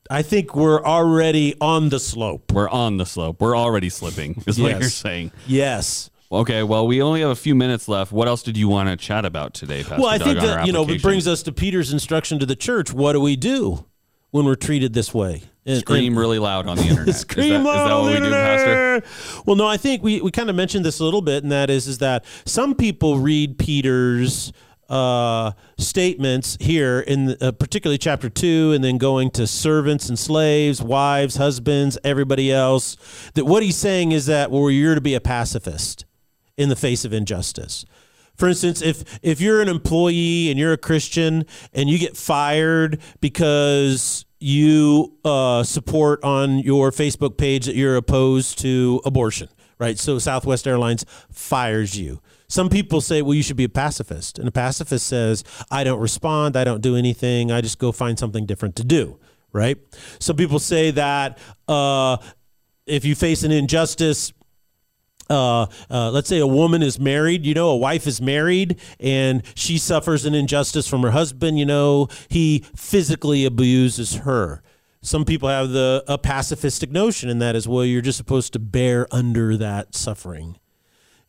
I 0.10 0.22
think 0.24 0.56
we're 0.56 0.84
already 0.84 1.56
on 1.62 1.90
the 1.90 2.00
slope. 2.00 2.52
we're 2.52 2.68
on 2.70 2.98
the 2.98 3.06
slope 3.06 3.40
we're 3.40 3.56
already 3.58 3.90
slipping 3.90 4.44
is 4.46 4.60
what 4.60 4.72
Yes. 4.72 4.82
you're 4.82 4.90
saying 4.90 5.32
Yes. 5.48 6.10
okay 6.32 6.64
well 6.64 6.86
we 6.86 7.02
only 7.02 7.22
have 7.22 7.30
a 7.30 7.36
few 7.36 7.56
minutes 7.56 7.88
left 7.88 8.12
what 8.12 8.28
else 8.28 8.44
did 8.44 8.58
you 8.58 8.68
want 8.68 8.90
to 8.90 8.98
chat 8.98 9.24
about 9.24 9.54
today 9.54 9.84
Pastor 9.84 10.02
Well, 10.02 10.08
I 10.10 10.18
Doug, 10.18 10.28
think 10.28 10.40
that 10.42 10.68
you 10.68 10.74
know 10.74 10.84
it 10.90 11.02
brings 11.02 11.28
us 11.30 11.44
to 11.44 11.54
Peter's 11.54 11.94
instruction 11.94 12.40
to 12.40 12.46
the 12.46 12.58
church. 12.58 12.92
What 12.94 13.14
do 13.14 13.22
we 13.22 13.38
do 13.38 13.86
when 14.32 14.44
we're 14.46 14.56
treated 14.56 14.94
this 14.94 15.14
way? 15.14 15.44
Scream 15.68 16.18
really 16.18 16.40
loud 16.40 16.68
on 16.68 16.78
the 16.78 16.84
internet 16.88 17.08
is 17.08 17.22
that, 17.22 17.32
Scream 17.32 17.54
is 17.54 17.64
that 17.64 17.94
what 17.94 18.14
we 18.14 18.20
do 18.20 18.32
pastor. 18.32 19.44
Well, 19.46 19.56
no, 19.56 19.68
I 19.68 19.78
think 19.78 20.02
we, 20.02 20.20
we 20.22 20.32
kind 20.32 20.50
of 20.50 20.56
mentioned 20.56 20.84
this 20.84 21.00
a 21.00 21.04
little 21.04 21.22
bit, 21.22 21.44
and 21.44 21.52
that 21.52 21.70
is 21.70 21.88
is 21.88 22.00
that 22.00 22.26
some 22.46 22.74
people 22.74 23.20
read 23.20 23.60
Peter's 23.60 24.52
uh, 24.90 25.52
statements 25.78 26.58
here 26.60 27.00
in 27.00 27.26
the, 27.26 27.48
uh, 27.48 27.52
particularly 27.52 28.00
chapter 28.00 28.28
two, 28.30 28.72
and 28.74 28.84
then 28.84 28.98
going 28.98 29.30
to 29.32 29.46
servants 29.46 30.10
and 30.10 30.18
slaves, 30.18 30.82
wives, 30.82 31.36
husbands, 31.36 31.98
everybody 32.04 32.52
else. 32.52 32.98
That 33.36 33.46
what 33.46 33.62
he's 33.62 33.78
saying 33.78 34.14
is 34.14 34.26
that 34.26 34.50
well, 34.50 34.70
you're 34.72 34.96
to 34.96 35.02
be 35.02 35.14
a 35.14 35.22
pacifist 35.22 36.06
in 36.58 36.70
the 36.70 36.76
face 36.76 37.06
of 37.06 37.14
injustice. 37.14 37.86
For 38.36 38.48
instance, 38.48 38.82
if 38.82 39.20
if 39.22 39.40
you're 39.40 39.62
an 39.62 39.70
employee 39.70 40.50
and 40.50 40.60
you're 40.60 40.74
a 40.74 40.78
Christian 40.78 41.46
and 41.72 41.88
you 41.88 42.00
get 42.00 42.18
fired 42.18 43.00
because 43.20 44.26
you 44.42 45.14
uh, 45.24 45.64
support 45.64 46.24
on 46.24 46.60
your 46.60 46.92
Facebook 46.92 47.38
page 47.38 47.66
that 47.68 47.76
you're 47.76 47.96
opposed 47.96 48.60
to 48.60 49.02
abortion, 49.06 49.50
right? 49.78 49.98
So 49.98 50.20
Southwest 50.20 50.68
Airlines 50.68 51.06
fires 51.32 51.98
you. 51.98 52.22
Some 52.48 52.68
people 52.68 53.00
say, 53.00 53.22
well, 53.22 53.34
you 53.34 53.44
should 53.44 53.56
be 53.56 53.64
a 53.64 53.70
pacifist. 53.70 54.38
And 54.38 54.48
a 54.48 54.52
pacifist 54.52 55.06
says, 55.06 55.44
I 55.70 55.84
don't 55.84 56.02
respond, 56.02 56.58
I 56.58 56.64
don't 56.64 56.82
do 56.82 56.96
anything, 56.96 57.52
I 57.52 57.62
just 57.62 57.80
go 57.80 57.92
find 57.92 58.20
something 58.20 58.46
different 58.46 58.76
to 58.78 58.84
do, 58.84 59.20
right? 59.54 59.78
Some 60.20 60.36
people 60.36 60.60
say 60.60 60.92
that 60.92 61.38
uh, 61.68 62.18
if 62.86 63.06
you 63.06 63.16
face 63.16 63.44
an 63.44 63.52
injustice, 63.52 64.34
uh, 65.32 65.68
uh, 65.90 66.12
let's 66.12 66.28
say 66.28 66.40
a 66.40 66.48
woman 66.48 66.84
is 66.84 67.00
married, 67.00 67.46
you 67.46 67.54
know, 67.54 67.70
a 67.70 67.78
wife 67.78 68.06
is 68.06 68.22
married 68.22 68.80
and 69.00 69.44
she 69.56 69.78
suffers 69.78 70.26
an 70.26 70.36
injustice 70.36 70.88
from 70.88 71.02
her 71.02 71.12
husband, 71.12 71.58
you 71.58 71.66
know, 71.66 72.08
he 72.28 72.66
physically 72.76 73.46
abuses 73.46 74.16
her. 74.18 74.62
Some 75.02 75.26
people 75.26 75.50
have 75.50 75.72
the 75.72 76.04
a 76.08 76.20
pacifistic 76.20 76.92
notion, 76.92 77.28
and 77.28 77.42
that 77.42 77.56
is, 77.56 77.68
well, 77.68 77.84
you're 77.84 78.02
just 78.02 78.18
supposed 78.18 78.54
to 78.54 78.60
bear 78.60 79.08
under 79.12 79.58
that 79.58 79.96
suffering 79.96 80.58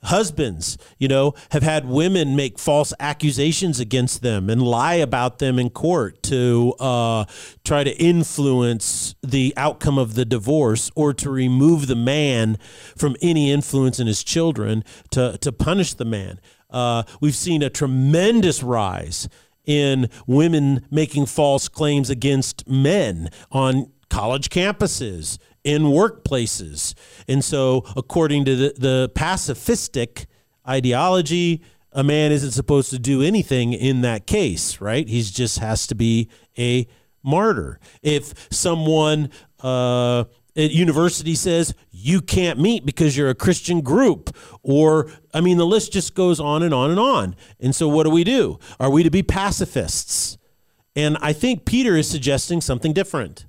husbands, 0.05 0.77
you 0.99 1.09
know, 1.09 1.35
have 1.51 1.63
had 1.63 1.87
women 1.87 2.35
make 2.35 2.59
false 2.59 2.93
accusations 2.99 3.79
against 3.79 4.23
them 4.23 4.51
and 4.51 4.63
lie 4.63 4.95
about 4.95 5.39
them 5.39 5.59
in 5.59 5.71
court 5.71 6.23
to 6.25 6.75
uh, 6.81 7.25
try 7.65 7.85
to 7.85 7.97
influence 8.03 9.15
the 9.23 9.55
outcome 9.57 9.99
of 9.99 10.15
the 10.15 10.25
divorce 10.25 10.91
or 10.95 11.15
to 11.15 11.31
remove 11.31 11.87
the 11.87 11.97
man 11.97 12.59
from 12.97 13.17
any 13.23 13.51
influence 13.51 14.01
in 14.01 14.07
his 14.07 14.25
children 14.25 14.85
to, 15.11 15.39
to 15.39 15.53
punish 15.53 15.95
the 15.95 16.05
man. 16.05 16.41
Uh, 16.71 17.03
we've 17.21 17.37
seen 17.37 17.63
a 17.63 17.71
tremendous 17.71 18.63
rise 18.63 19.29
in 19.65 20.09
women 20.27 20.85
making 20.91 21.27
false 21.27 21.69
claims 21.69 22.11
against 22.11 22.67
men 22.69 23.31
on 23.53 23.93
college 24.09 24.51
campuses 24.51 25.39
in 25.65 25.83
workplaces. 25.85 26.95
And 27.29 27.45
so, 27.45 27.85
according 27.97 28.45
to 28.47 28.57
the, 28.57 28.75
the 28.77 29.13
pacifistic 29.15 30.27
ideology, 30.69 31.63
a 31.93 32.03
man 32.03 32.33
isn't 32.33 32.53
supposed 32.53 32.91
to 32.91 32.99
do 32.99 33.23
anything 33.23 33.73
in 33.73 34.01
that 34.03 34.27
case, 34.27 34.81
right? 34.81 35.07
He 35.09 35.23
just 35.23 35.59
has 35.59 35.87
to 35.89 35.95
be 35.95 36.29
a 36.59 36.87
martyr. 37.23 37.79
If 38.03 38.49
someone 38.51 39.31
uh, 39.61 40.25
at 40.57 40.71
university 40.71 41.35
says 41.35 41.75
you 41.91 42.21
can't 42.21 42.59
meet 42.59 42.85
because 42.85 43.17
you're 43.17 43.31
a 43.31 43.35
Christian 43.35 43.81
group, 43.81 44.35
or 44.63 45.11
I 45.33 45.41
mean, 45.41 45.59
the 45.59 45.67
list 45.67 45.93
just 45.93 46.15
goes 46.15 46.41
on 46.41 46.63
and 46.63 46.75
on 46.75 46.91
and 46.91 46.99
on. 46.99 47.37
And 47.61 47.75
so, 47.75 47.89
what 47.89 48.05
do 48.05 48.11
we 48.11 48.25
do? 48.25 48.59
Are 48.81 48.91
we 48.91 49.03
to 49.03 49.11
be 49.11 49.23
pacifists? 49.23 50.39
And 50.95 51.17
I 51.21 51.33
think 51.33 51.65
Peter 51.65 51.97
is 51.97 52.09
suggesting 52.09 52.61
something 52.61 52.93
different. 52.93 53.47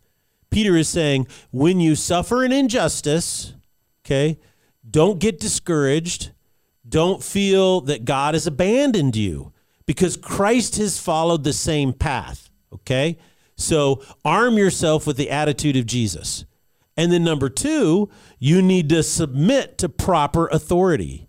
Peter 0.53 0.77
is 0.77 0.87
saying, 0.87 1.25
when 1.51 1.79
you 1.79 1.95
suffer 1.95 2.43
an 2.43 2.51
injustice, 2.51 3.55
okay, 4.05 4.39
don't 4.87 5.19
get 5.19 5.39
discouraged. 5.39 6.31
Don't 6.87 7.23
feel 7.23 7.81
that 7.81 8.05
God 8.05 8.35
has 8.35 8.45
abandoned 8.45 9.15
you 9.15 9.51
because 9.87 10.15
Christ 10.15 10.75
has 10.75 10.99
followed 10.99 11.43
the 11.43 11.53
same 11.53 11.91
path, 11.91 12.51
okay? 12.71 13.17
So 13.55 14.03
arm 14.23 14.59
yourself 14.59 15.07
with 15.07 15.17
the 15.17 15.31
attitude 15.31 15.75
of 15.75 15.87
Jesus. 15.87 16.45
And 16.95 17.11
then, 17.11 17.23
number 17.23 17.49
two, 17.49 18.11
you 18.37 18.61
need 18.61 18.89
to 18.89 19.01
submit 19.01 19.79
to 19.79 19.89
proper 19.89 20.47
authority. 20.49 21.27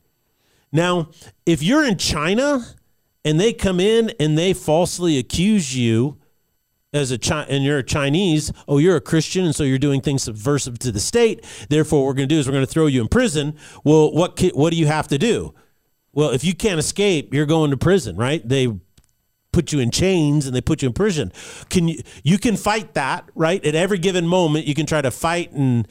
Now, 0.70 1.08
if 1.46 1.62
you're 1.62 1.86
in 1.86 1.96
China 1.96 2.62
and 3.24 3.40
they 3.40 3.54
come 3.54 3.80
in 3.80 4.12
and 4.20 4.36
they 4.36 4.52
falsely 4.52 5.16
accuse 5.16 5.74
you 5.74 6.18
as 6.94 7.10
a 7.10 7.18
Chi- 7.18 7.46
and 7.48 7.64
you're 7.64 7.78
a 7.78 7.82
Chinese, 7.82 8.52
oh, 8.68 8.78
you're 8.78 8.96
a 8.96 9.00
Christian, 9.00 9.44
and 9.44 9.54
so 9.54 9.64
you're 9.64 9.78
doing 9.78 10.00
things 10.00 10.22
subversive 10.22 10.78
to 10.78 10.92
the 10.92 11.00
state. 11.00 11.44
Therefore, 11.68 12.00
what 12.00 12.06
we're 12.06 12.14
going 12.14 12.28
to 12.28 12.34
do 12.34 12.38
is 12.38 12.46
we're 12.46 12.54
going 12.54 12.66
to 12.66 12.72
throw 12.72 12.86
you 12.86 13.02
in 13.02 13.08
prison. 13.08 13.56
Well, 13.82 14.12
what 14.12 14.40
what 14.54 14.70
do 14.70 14.78
you 14.78 14.86
have 14.86 15.08
to 15.08 15.18
do? 15.18 15.54
Well, 16.12 16.30
if 16.30 16.44
you 16.44 16.54
can't 16.54 16.78
escape, 16.78 17.34
you're 17.34 17.46
going 17.46 17.72
to 17.72 17.76
prison, 17.76 18.16
right? 18.16 18.48
They 18.48 18.68
put 19.52 19.72
you 19.72 19.80
in 19.80 19.90
chains 19.90 20.46
and 20.46 20.54
they 20.54 20.60
put 20.60 20.82
you 20.82 20.88
in 20.88 20.94
prison. 20.94 21.32
Can 21.68 21.88
you 21.88 22.00
you 22.22 22.38
can 22.38 22.56
fight 22.56 22.94
that, 22.94 23.28
right? 23.34 23.64
At 23.64 23.74
every 23.74 23.98
given 23.98 24.26
moment, 24.26 24.66
you 24.66 24.74
can 24.74 24.86
try 24.86 25.02
to 25.02 25.10
fight 25.10 25.52
and 25.52 25.88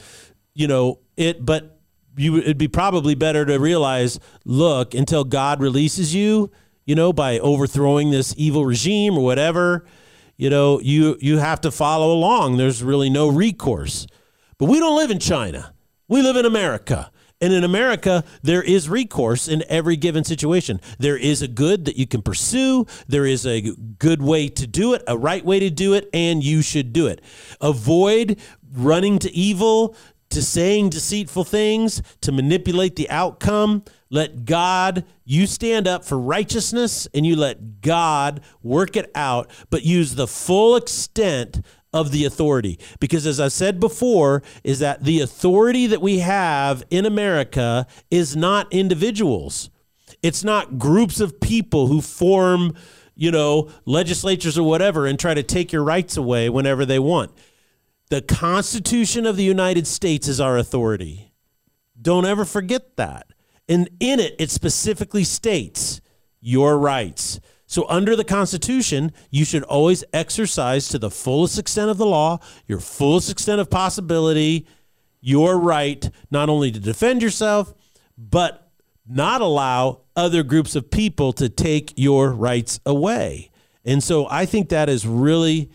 you 0.54 0.66
know 0.66 1.00
it, 1.16 1.44
but 1.44 1.78
you 2.16 2.38
it'd 2.38 2.58
be 2.58 2.68
probably 2.68 3.14
better 3.14 3.44
to 3.44 3.58
realize, 3.58 4.18
look, 4.46 4.94
until 4.94 5.24
God 5.24 5.60
releases 5.60 6.14
you, 6.14 6.50
you 6.86 6.94
know, 6.94 7.12
by 7.12 7.38
overthrowing 7.38 8.10
this 8.10 8.34
evil 8.38 8.64
regime 8.64 9.18
or 9.18 9.24
whatever 9.24 9.84
you 10.36 10.50
know, 10.50 10.80
you 10.80 11.16
you 11.20 11.38
have 11.38 11.60
to 11.62 11.70
follow 11.70 12.12
along. 12.12 12.56
There's 12.56 12.82
really 12.82 13.10
no 13.10 13.28
recourse. 13.28 14.06
But 14.58 14.66
we 14.66 14.78
don't 14.78 14.96
live 14.96 15.10
in 15.10 15.18
China. 15.18 15.74
We 16.08 16.22
live 16.22 16.36
in 16.36 16.44
America. 16.44 17.10
And 17.40 17.52
in 17.52 17.64
America, 17.64 18.24
there 18.42 18.62
is 18.62 18.88
recourse 18.88 19.48
in 19.48 19.64
every 19.68 19.96
given 19.96 20.24
situation. 20.24 20.80
There 20.98 21.16
is 21.16 21.42
a 21.42 21.48
good 21.48 21.84
that 21.84 21.96
you 21.96 22.06
can 22.06 22.22
pursue. 22.22 22.86
There 23.08 23.26
is 23.26 23.44
a 23.44 23.72
good 23.98 24.22
way 24.22 24.48
to 24.48 24.66
do 24.66 24.94
it, 24.94 25.02
a 25.06 25.18
right 25.18 25.44
way 25.44 25.58
to 25.58 25.68
do 25.68 25.94
it, 25.94 26.08
and 26.14 26.42
you 26.42 26.62
should 26.62 26.92
do 26.92 27.06
it. 27.06 27.20
Avoid 27.60 28.38
running 28.72 29.18
to 29.20 29.32
evil, 29.34 29.94
to 30.34 30.42
saying 30.42 30.90
deceitful 30.90 31.44
things, 31.44 32.02
to 32.20 32.32
manipulate 32.32 32.96
the 32.96 33.08
outcome. 33.08 33.84
Let 34.10 34.44
God, 34.44 35.04
you 35.24 35.46
stand 35.46 35.88
up 35.88 36.04
for 36.04 36.18
righteousness 36.18 37.08
and 37.14 37.24
you 37.24 37.36
let 37.36 37.80
God 37.80 38.40
work 38.62 38.96
it 38.96 39.10
out, 39.14 39.50
but 39.70 39.84
use 39.84 40.14
the 40.14 40.26
full 40.26 40.76
extent 40.76 41.60
of 41.92 42.10
the 42.10 42.24
authority. 42.24 42.80
Because 42.98 43.26
as 43.26 43.38
I 43.38 43.46
said 43.48 43.78
before, 43.78 44.42
is 44.64 44.80
that 44.80 45.04
the 45.04 45.20
authority 45.20 45.86
that 45.86 46.02
we 46.02 46.18
have 46.18 46.82
in 46.90 47.06
America 47.06 47.86
is 48.10 48.36
not 48.36 48.72
individuals. 48.72 49.70
It's 50.20 50.42
not 50.42 50.78
groups 50.78 51.20
of 51.20 51.40
people 51.40 51.86
who 51.86 52.00
form, 52.00 52.74
you 53.14 53.30
know, 53.30 53.70
legislatures 53.84 54.58
or 54.58 54.66
whatever 54.66 55.06
and 55.06 55.18
try 55.18 55.34
to 55.34 55.44
take 55.44 55.72
your 55.72 55.84
rights 55.84 56.16
away 56.16 56.48
whenever 56.50 56.84
they 56.84 56.98
want. 56.98 57.30
The 58.10 58.22
Constitution 58.22 59.24
of 59.24 59.36
the 59.36 59.44
United 59.44 59.86
States 59.86 60.28
is 60.28 60.40
our 60.40 60.58
authority. 60.58 61.32
Don't 62.00 62.26
ever 62.26 62.44
forget 62.44 62.96
that. 62.96 63.28
And 63.68 63.88
in 63.98 64.20
it, 64.20 64.36
it 64.38 64.50
specifically 64.50 65.24
states 65.24 66.02
your 66.40 66.78
rights. 66.78 67.40
So, 67.66 67.86
under 67.88 68.14
the 68.14 68.24
Constitution, 68.24 69.10
you 69.30 69.46
should 69.46 69.62
always 69.62 70.04
exercise 70.12 70.88
to 70.88 70.98
the 70.98 71.10
fullest 71.10 71.58
extent 71.58 71.90
of 71.90 71.96
the 71.96 72.06
law, 72.06 72.40
your 72.66 72.78
fullest 72.78 73.30
extent 73.30 73.60
of 73.60 73.70
possibility, 73.70 74.66
your 75.22 75.58
right 75.58 76.08
not 76.30 76.50
only 76.50 76.70
to 76.70 76.78
defend 76.78 77.22
yourself, 77.22 77.72
but 78.18 78.70
not 79.08 79.40
allow 79.40 80.02
other 80.14 80.42
groups 80.42 80.76
of 80.76 80.90
people 80.90 81.32
to 81.32 81.48
take 81.48 81.94
your 81.96 82.32
rights 82.32 82.80
away. 82.84 83.50
And 83.82 84.04
so, 84.04 84.28
I 84.28 84.44
think 84.44 84.68
that 84.68 84.90
is 84.90 85.06
really 85.06 85.70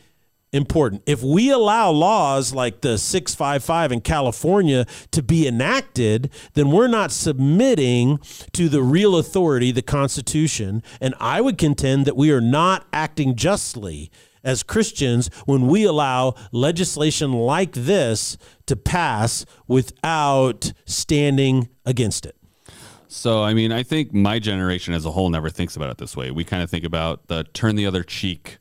important. 0.51 1.03
If 1.05 1.21
we 1.23 1.49
allow 1.49 1.91
laws 1.91 2.53
like 2.53 2.81
the 2.81 2.97
655 2.97 3.91
in 3.91 4.01
California 4.01 4.85
to 5.11 5.21
be 5.21 5.47
enacted, 5.47 6.31
then 6.53 6.71
we're 6.71 6.87
not 6.87 7.11
submitting 7.11 8.19
to 8.53 8.69
the 8.69 8.81
real 8.81 9.15
authority, 9.17 9.71
the 9.71 9.81
Constitution. 9.81 10.83
And 10.99 11.13
I 11.19 11.41
would 11.41 11.57
contend 11.57 12.05
that 12.05 12.17
we 12.17 12.31
are 12.31 12.41
not 12.41 12.87
acting 12.91 13.35
justly 13.35 14.11
as 14.43 14.63
Christians 14.63 15.29
when 15.45 15.67
we 15.67 15.83
allow 15.83 16.33
legislation 16.51 17.33
like 17.33 17.73
this 17.73 18.37
to 18.65 18.75
pass 18.75 19.45
without 19.67 20.71
standing 20.85 21.69
against 21.85 22.25
it. 22.25 22.35
So, 23.11 23.43
I 23.43 23.53
mean, 23.53 23.71
I 23.71 23.81
think 23.81 24.13
my 24.13 24.37
generation 24.37 24.93
as 24.93 25.05
a 25.05 25.11
whole 25.11 25.29
never 25.29 25.49
thinks 25.49 25.75
about 25.75 25.89
it 25.89 25.97
this 25.97 26.15
way. 26.15 26.29
We 26.29 26.43
kind 26.43 26.61
of 26.61 26.69
think 26.69 26.85
about 26.85 27.27
the 27.27 27.43
turn 27.43 27.75
the 27.75 27.87
other 27.87 28.03
cheek 28.03 28.59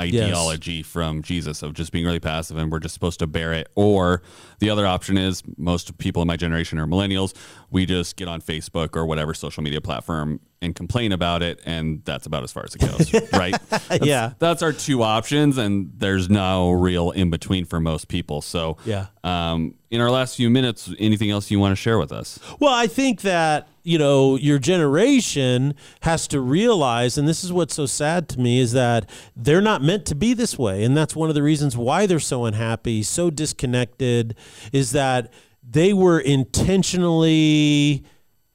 ideology 0.00 0.74
yes. 0.74 0.86
from 0.86 1.22
Jesus 1.22 1.62
of 1.62 1.74
just 1.74 1.92
being 1.92 2.04
really 2.04 2.20
passive 2.20 2.56
and 2.56 2.72
we're 2.72 2.80
just 2.80 2.94
supposed 2.94 3.18
to 3.20 3.26
bear 3.26 3.52
it. 3.52 3.68
Or 3.74 4.22
the 4.58 4.70
other 4.70 4.86
option 4.86 5.18
is 5.18 5.42
most 5.56 5.96
people 5.98 6.22
in 6.22 6.28
my 6.28 6.36
generation 6.36 6.78
are 6.78 6.86
millennials. 6.86 7.34
We 7.70 7.86
just 7.86 8.16
get 8.16 8.28
on 8.28 8.40
Facebook 8.40 8.96
or 8.96 9.06
whatever 9.06 9.34
social 9.34 9.62
media 9.62 9.80
platform 9.80 10.40
and 10.62 10.74
complain 10.74 11.12
about 11.12 11.42
it, 11.42 11.60
and 11.64 12.04
that's 12.04 12.26
about 12.26 12.42
as 12.42 12.52
far 12.52 12.64
as 12.64 12.74
it 12.74 12.80
goes, 12.80 13.32
right? 13.32 13.56
That's, 13.70 14.04
yeah, 14.04 14.34
that's 14.38 14.62
our 14.62 14.72
two 14.72 15.02
options, 15.02 15.56
and 15.56 15.90
there's 15.96 16.28
no 16.28 16.70
real 16.72 17.12
in 17.12 17.30
between 17.30 17.64
for 17.64 17.80
most 17.80 18.08
people. 18.08 18.42
So, 18.42 18.76
yeah. 18.84 19.06
Um, 19.24 19.74
in 19.90 20.00
our 20.00 20.10
last 20.10 20.36
few 20.36 20.50
minutes, 20.50 20.92
anything 20.98 21.30
else 21.30 21.50
you 21.50 21.58
want 21.58 21.72
to 21.72 21.76
share 21.76 21.98
with 21.98 22.12
us? 22.12 22.38
Well, 22.60 22.72
I 22.72 22.86
think 22.86 23.22
that 23.22 23.68
you 23.90 23.98
know 23.98 24.36
your 24.36 24.60
generation 24.60 25.74
has 26.02 26.28
to 26.28 26.40
realize, 26.40 27.18
and 27.18 27.26
this 27.26 27.42
is 27.42 27.52
what's 27.52 27.74
so 27.74 27.86
sad 27.86 28.28
to 28.28 28.40
me, 28.40 28.60
is 28.60 28.70
that 28.72 29.10
they're 29.34 29.60
not 29.60 29.82
meant 29.82 30.06
to 30.06 30.14
be 30.14 30.32
this 30.32 30.56
way, 30.56 30.84
and 30.84 30.96
that's 30.96 31.16
one 31.16 31.28
of 31.28 31.34
the 31.34 31.42
reasons 31.42 31.76
why 31.76 32.06
they're 32.06 32.20
so 32.20 32.44
unhappy, 32.44 33.02
so 33.02 33.30
disconnected, 33.30 34.36
is 34.72 34.92
that 34.92 35.32
they 35.68 35.92
were 35.92 36.20
intentionally 36.20 38.04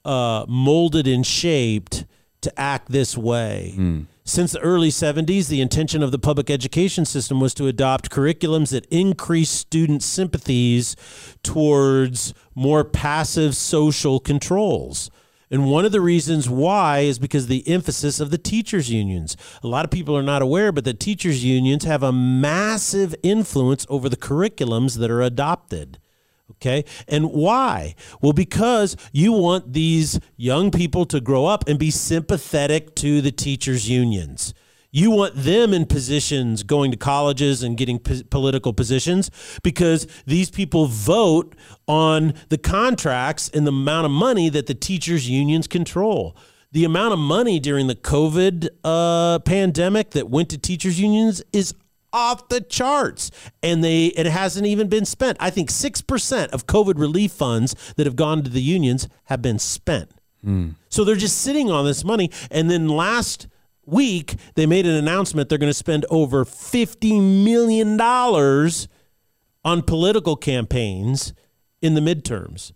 uh, 0.05 0.45
molded 0.47 1.05
and 1.05 1.27
shaped 1.27 2.05
to 2.41 2.59
act 2.59 2.91
this 2.91 3.17
way. 3.17 3.73
Since 4.27 4.53
the 4.53 4.59
early 4.59 4.89
70s, 4.89 5.49
the 5.49 5.61
intention 5.61 6.01
of 6.01 6.11
the 6.11 6.17
public 6.17 6.49
education 6.49 7.05
system 7.05 7.39
was 7.39 7.53
to 7.55 7.67
adopt 7.67 8.09
curriculums 8.09 8.71
that 8.71 8.85
increase 8.87 9.51
student 9.51 10.01
sympathies 10.01 10.95
towards 11.43 12.33
more 12.55 12.83
passive 12.83 13.55
social 13.55 14.19
controls. 14.19 15.11
And 15.55 15.67
one 15.71 15.85
of 15.85 15.93
the 15.93 16.01
reasons 16.01 16.49
why 16.49 16.99
is 16.99 17.17
because 17.17 17.47
the 17.47 17.65
emphasis 17.65 18.19
of 18.19 18.29
the 18.29 18.37
teachers' 18.37 18.91
unions. 18.91 19.37
A 19.63 19.67
lot 19.69 19.85
of 19.85 19.89
people 19.89 20.17
are 20.17 20.21
not 20.21 20.41
aware, 20.41 20.73
but 20.73 20.83
the 20.83 20.93
teachers' 20.93 21.45
unions 21.45 21.85
have 21.85 22.03
a 22.03 22.11
massive 22.11 23.15
influence 23.23 23.85
over 23.87 24.09
the 24.09 24.17
curriculums 24.17 24.97
that 24.97 25.09
are 25.09 25.21
adopted. 25.21 25.97
Okay. 26.51 26.83
And 27.07 27.31
why? 27.31 27.95
Well, 28.21 28.33
because 28.33 28.97
you 29.13 29.31
want 29.31 29.71
these 29.71 30.19
young 30.35 30.71
people 30.71 31.05
to 31.05 31.21
grow 31.21 31.45
up 31.45 31.69
and 31.69 31.79
be 31.79 31.89
sympathetic 31.89 32.93
to 32.95 33.21
the 33.21 33.31
teachers' 33.31 33.89
unions. 33.89 34.53
You 34.95 35.11
want 35.11 35.35
them 35.35 35.73
in 35.73 35.87
positions 35.87 36.63
going 36.63 36.89
to 36.91 36.95
colleges 36.95 37.63
and 37.63 37.75
getting 37.75 37.99
p- 37.99 38.23
political 38.23 38.71
positions 38.71 39.29
because 39.61 40.07
these 40.25 40.49
people 40.49 40.85
vote 40.85 41.53
on 41.85 42.33
the 42.47 42.57
contracts 42.57 43.49
and 43.49 43.67
the 43.67 43.73
amount 43.73 44.05
of 44.05 44.11
money 44.11 44.47
that 44.47 44.67
the 44.67 44.73
teachers' 44.73 45.29
unions 45.29 45.67
control. 45.67 46.33
The 46.71 46.85
amount 46.85 47.11
of 47.11 47.19
money 47.19 47.59
during 47.59 47.87
the 47.87 47.95
COVID 47.95 48.69
uh, 48.85 49.39
pandemic 49.39 50.11
that 50.11 50.29
went 50.29 50.47
to 50.51 50.57
teachers' 50.57 50.97
unions 50.97 51.43
is 51.51 51.73
off 52.13 52.47
the 52.47 52.61
charts 52.61 53.31
and 53.61 53.83
they 53.83 54.05
it 54.05 54.27
hasn't 54.27 54.65
even 54.65 54.87
been 54.87 55.03
spent. 55.03 55.35
I 55.41 55.49
think 55.49 55.71
6% 55.71 56.47
of 56.51 56.67
COVID 56.67 56.97
relief 56.97 57.33
funds 57.33 57.75
that 57.97 58.05
have 58.05 58.15
gone 58.15 58.43
to 58.43 58.49
the 58.49 58.61
unions 58.61 59.09
have 59.25 59.41
been 59.41 59.59
spent. 59.59 60.09
So 60.87 61.03
they're 61.03 61.15
just 61.15 61.41
sitting 61.41 61.69
on 61.69 61.83
this 61.83 62.05
money 62.05 62.31
and 62.49 62.71
then 62.71 62.87
last 62.87 63.47
week 63.85 64.35
they 64.55 64.65
made 64.65 64.85
an 64.85 64.95
announcement 64.95 65.49
they're 65.49 65.57
going 65.57 65.69
to 65.69 65.73
spend 65.73 66.05
over 66.09 66.45
50 66.45 67.19
million 67.19 67.97
dollars 67.97 68.87
on 69.63 69.81
political 69.81 70.35
campaigns 70.35 71.33
in 71.81 71.93
the 71.95 72.01
midterms. 72.01 72.71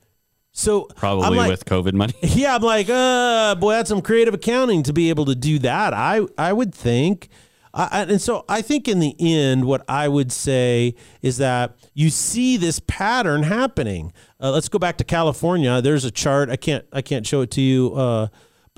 So 0.52 0.88
Probably 0.96 1.38
like- 1.38 1.50
with 1.52 1.66
COVID 1.66 1.94
money. 1.94 2.14
yeah, 2.22 2.56
I'm 2.56 2.62
like, 2.62 2.88
uh, 2.90 3.56
boy, 3.56 3.74
that's 3.74 3.90
some 3.90 4.02
creative 4.02 4.34
accounting 4.34 4.84
to 4.84 4.94
be 4.94 5.10
able 5.10 5.26
to 5.26 5.36
do 5.36 5.60
that. 5.60 5.94
I 5.94 6.22
I 6.38 6.52
would 6.52 6.74
think, 6.74 7.30
I- 7.74 8.02
and 8.02 8.20
so 8.20 8.44
I 8.50 8.62
think 8.62 8.88
in 8.88 9.00
the 9.00 9.16
end, 9.20 9.66
what 9.66 9.86
I 9.88 10.08
would 10.08 10.32
say 10.32 10.96
is 11.22 11.38
that 11.38 11.78
you 11.94 12.10
see 12.10 12.58
this 12.58 12.80
pattern 12.88 13.44
happening. 13.44 14.12
Uh, 14.42 14.52
let's 14.52 14.68
go 14.70 14.80
back 14.80 14.98
to 14.98 15.04
California. 15.04 15.82
There's 15.82 16.04
a 16.04 16.12
chart. 16.12 16.50
I 16.50 16.56
can't 16.56 16.86
I 16.92 17.02
can't 17.04 17.26
show 17.26 17.42
it 17.42 17.52
to 17.52 17.62
you, 17.62 17.94
uh, 17.94 18.28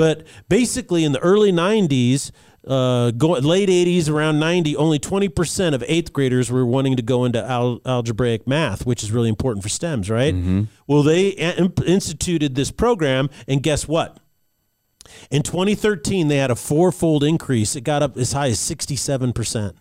but 0.01 0.25
basically 0.49 1.03
in 1.05 1.11
the 1.11 1.19
early 1.19 1.51
'90s. 1.51 2.31
Uh, 2.67 3.09
go, 3.09 3.29
late 3.31 3.69
80s, 3.69 4.07
around 4.07 4.37
90, 4.37 4.75
only 4.75 4.99
20% 4.99 5.73
of 5.73 5.83
eighth 5.87 6.13
graders 6.13 6.51
were 6.51 6.63
wanting 6.63 6.95
to 6.95 7.01
go 7.01 7.25
into 7.25 7.43
al- 7.43 7.81
algebraic 7.87 8.45
math, 8.45 8.85
which 8.85 9.01
is 9.01 9.11
really 9.11 9.29
important 9.29 9.63
for 9.63 9.69
STEMs, 9.69 10.11
right? 10.11 10.35
Well, 10.85 11.01
they 11.01 11.29
in- 11.29 11.73
instituted 11.87 12.53
this 12.53 12.69
program, 12.69 13.31
and 13.47 13.63
guess 13.63 13.87
what? 13.87 14.19
In 15.31 15.41
2013, 15.41 16.27
they 16.27 16.37
had 16.37 16.51
a 16.51 16.55
fourfold 16.55 17.23
increase. 17.23 17.75
It 17.75 17.81
got 17.81 18.03
up 18.03 18.15
as 18.15 18.33
high 18.33 18.49
as 18.49 18.59
67%. 18.59 19.33
Can 19.33 19.75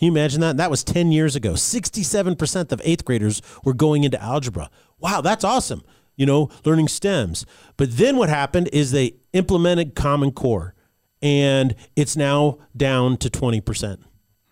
you 0.00 0.10
imagine 0.10 0.40
that? 0.40 0.56
That 0.56 0.72
was 0.72 0.82
10 0.82 1.12
years 1.12 1.36
ago. 1.36 1.52
67% 1.52 2.72
of 2.72 2.82
eighth 2.84 3.04
graders 3.04 3.40
were 3.62 3.74
going 3.74 4.02
into 4.02 4.20
algebra. 4.20 4.70
Wow, 4.98 5.20
that's 5.20 5.44
awesome. 5.44 5.82
You 6.16 6.26
know, 6.26 6.50
learning 6.64 6.88
STEMs. 6.88 7.44
But 7.76 7.96
then 7.96 8.16
what 8.16 8.28
happened 8.28 8.70
is 8.72 8.90
they 8.90 9.14
implemented 9.32 9.94
Common 9.94 10.32
Core, 10.32 10.74
and 11.20 11.74
it's 11.96 12.16
now 12.16 12.58
down 12.76 13.16
to 13.18 13.30
20%. 13.30 13.98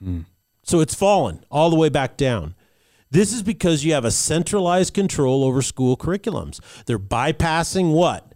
Hmm. 0.02 0.20
So 0.62 0.80
it's 0.80 0.94
fallen 0.94 1.44
all 1.50 1.70
the 1.70 1.76
way 1.76 1.88
back 1.88 2.16
down. 2.16 2.54
This 3.10 3.32
is 3.32 3.42
because 3.42 3.84
you 3.84 3.92
have 3.92 4.04
a 4.04 4.10
centralized 4.10 4.94
control 4.94 5.42
over 5.42 5.62
school 5.62 5.96
curriculums. 5.96 6.60
They're 6.86 6.98
bypassing 6.98 7.92
what? 7.92 8.34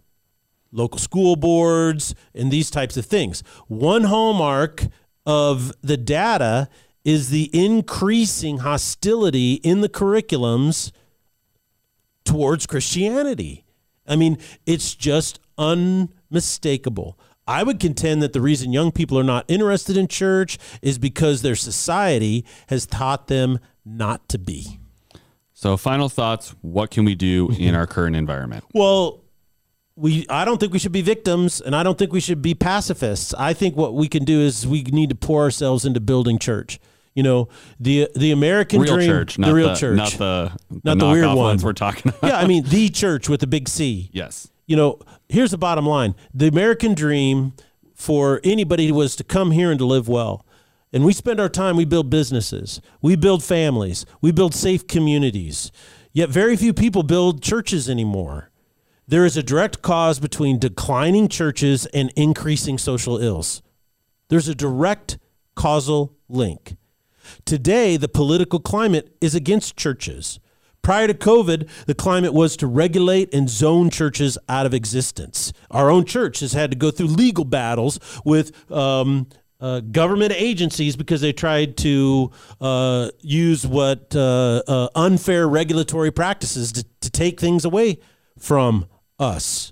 Local 0.71 0.99
school 0.99 1.37
boards 1.37 2.13
and 2.33 2.51
these 2.51 2.69
types 2.69 2.97
of 2.97 3.05
things. 3.05 3.41
One 3.67 4.03
hallmark 4.03 4.87
of 5.25 5.71
the 5.81 5.95
data 5.95 6.67
is 7.05 7.29
the 7.29 7.49
increasing 7.53 8.57
hostility 8.57 9.53
in 9.55 9.81
the 9.81 9.87
curriculums 9.87 10.91
towards 12.25 12.65
Christianity. 12.65 13.64
I 14.07 14.15
mean, 14.15 14.37
it's 14.65 14.95
just 14.95 15.39
unmistakable. 15.57 17.17
I 17.47 17.63
would 17.63 17.79
contend 17.79 18.23
that 18.23 18.33
the 18.33 18.41
reason 18.41 18.73
young 18.73 18.91
people 18.91 19.19
are 19.19 19.23
not 19.23 19.45
interested 19.47 19.97
in 19.97 20.07
church 20.07 20.57
is 20.81 20.97
because 20.97 21.41
their 21.41 21.55
society 21.55 22.43
has 22.67 22.85
taught 22.85 23.27
them 23.27 23.59
not 23.85 24.27
to 24.29 24.39
be. 24.39 24.79
So, 25.53 25.77
final 25.77 26.09
thoughts. 26.09 26.55
What 26.61 26.91
can 26.91 27.05
we 27.05 27.15
do 27.15 27.49
in 27.57 27.75
our 27.75 27.87
current 27.87 28.15
environment? 28.15 28.65
Well, 28.73 29.21
we 29.95 30.25
I 30.29 30.43
don't 30.43 30.59
think 30.59 30.73
we 30.73 30.79
should 30.79 30.91
be 30.91 31.01
victims 31.01 31.61
and 31.61 31.73
I 31.73 31.81
don't 31.81 31.97
think 31.97 32.11
we 32.11 32.19
should 32.19 32.41
be 32.41 32.53
pacifists. 32.53 33.33
I 33.35 33.53
think 33.53 33.77
what 33.77 33.93
we 33.93 34.09
can 34.09 34.25
do 34.25 34.41
is 34.41 34.67
we 34.67 34.83
need 34.83 35.09
to 35.09 35.15
pour 35.15 35.43
ourselves 35.43 35.85
into 35.85 36.01
building 36.01 36.37
church. 36.37 36.79
You 37.15 37.23
know, 37.23 37.47
the 37.79 38.09
the 38.15 38.31
American 38.31 38.81
Real 38.81 38.95
dream, 38.95 39.07
church, 39.07 39.37
the 39.37 39.53
real 39.53 39.69
the, 39.69 39.75
church. 39.75 39.97
not 39.97 40.11
the, 40.11 40.51
Not 40.83 40.99
the 40.99 41.07
weird 41.07 41.33
ones 41.35 41.63
we're 41.63 41.73
talking 41.73 42.09
about. 42.15 42.27
yeah, 42.29 42.37
I 42.37 42.45
mean 42.45 42.63
the 42.65 42.89
church 43.01 43.27
with 43.29 43.39
the 43.39 43.47
big 43.47 43.67
C. 43.69 44.09
Yes. 44.11 44.49
you 44.67 44.75
know, 44.75 44.99
here's 45.29 45.51
the 45.51 45.57
bottom 45.57 45.85
line. 45.85 46.13
The 46.33 46.47
American 46.47 46.93
dream 46.93 47.53
for 47.93 48.41
anybody 48.43 48.91
was 48.91 49.15
to 49.15 49.23
come 49.23 49.51
here 49.51 49.71
and 49.71 49.79
to 49.79 49.85
live 49.85 50.07
well. 50.09 50.45
And 50.91 51.03
we 51.05 51.13
spend 51.13 51.39
our 51.39 51.49
time, 51.49 51.75
we 51.77 51.85
build 51.85 52.09
businesses, 52.09 52.79
we 53.01 53.15
build 53.15 53.43
families, 53.43 54.05
we 54.21 54.31
build 54.31 54.53
safe 54.53 54.85
communities. 54.87 55.71
Yet 56.13 56.29
very 56.29 56.55
few 56.55 56.73
people 56.73 57.03
build 57.03 57.41
churches 57.41 57.89
anymore. 57.89 58.49
There 59.07 59.25
is 59.25 59.35
a 59.37 59.43
direct 59.43 59.81
cause 59.81 60.19
between 60.19 60.57
declining 60.59 61.27
churches 61.27 61.85
and 61.87 62.11
increasing 62.15 62.77
social 62.77 63.17
ills. 63.17 63.61
There's 64.29 64.47
a 64.47 64.55
direct 64.55 65.17
causal 65.55 66.15
link. 66.27 66.75
Today, 67.45 67.97
the 67.97 68.07
political 68.07 68.59
climate 68.59 69.15
is 69.21 69.35
against 69.35 69.77
churches. 69.77 70.39
Prior 70.81 71.07
to 71.07 71.15
COVID, 71.15 71.67
the 71.87 71.95
climate 71.95 72.31
was 72.31 72.55
to 72.57 72.67
regulate 72.67 73.33
and 73.33 73.49
zone 73.49 73.89
churches 73.89 74.37
out 74.47 74.67
of 74.67 74.73
existence. 74.73 75.51
Our 75.71 75.89
own 75.89 76.05
church 76.05 76.41
has 76.41 76.53
had 76.53 76.69
to 76.69 76.77
go 76.77 76.91
through 76.91 77.07
legal 77.07 77.43
battles 77.43 77.99
with 78.23 78.71
um, 78.71 79.27
uh, 79.59 79.79
government 79.79 80.33
agencies 80.33 80.95
because 80.95 81.21
they 81.21 81.33
tried 81.33 81.75
to 81.77 82.31
uh, 82.61 83.09
use 83.21 83.65
what 83.65 84.15
uh, 84.15 84.61
uh, 84.67 84.89
unfair 84.93 85.47
regulatory 85.47 86.11
practices 86.11 86.71
to, 86.73 86.85
to 87.01 87.09
take 87.09 87.39
things 87.39 87.65
away 87.65 87.97
from 88.37 88.85
us. 89.17 89.71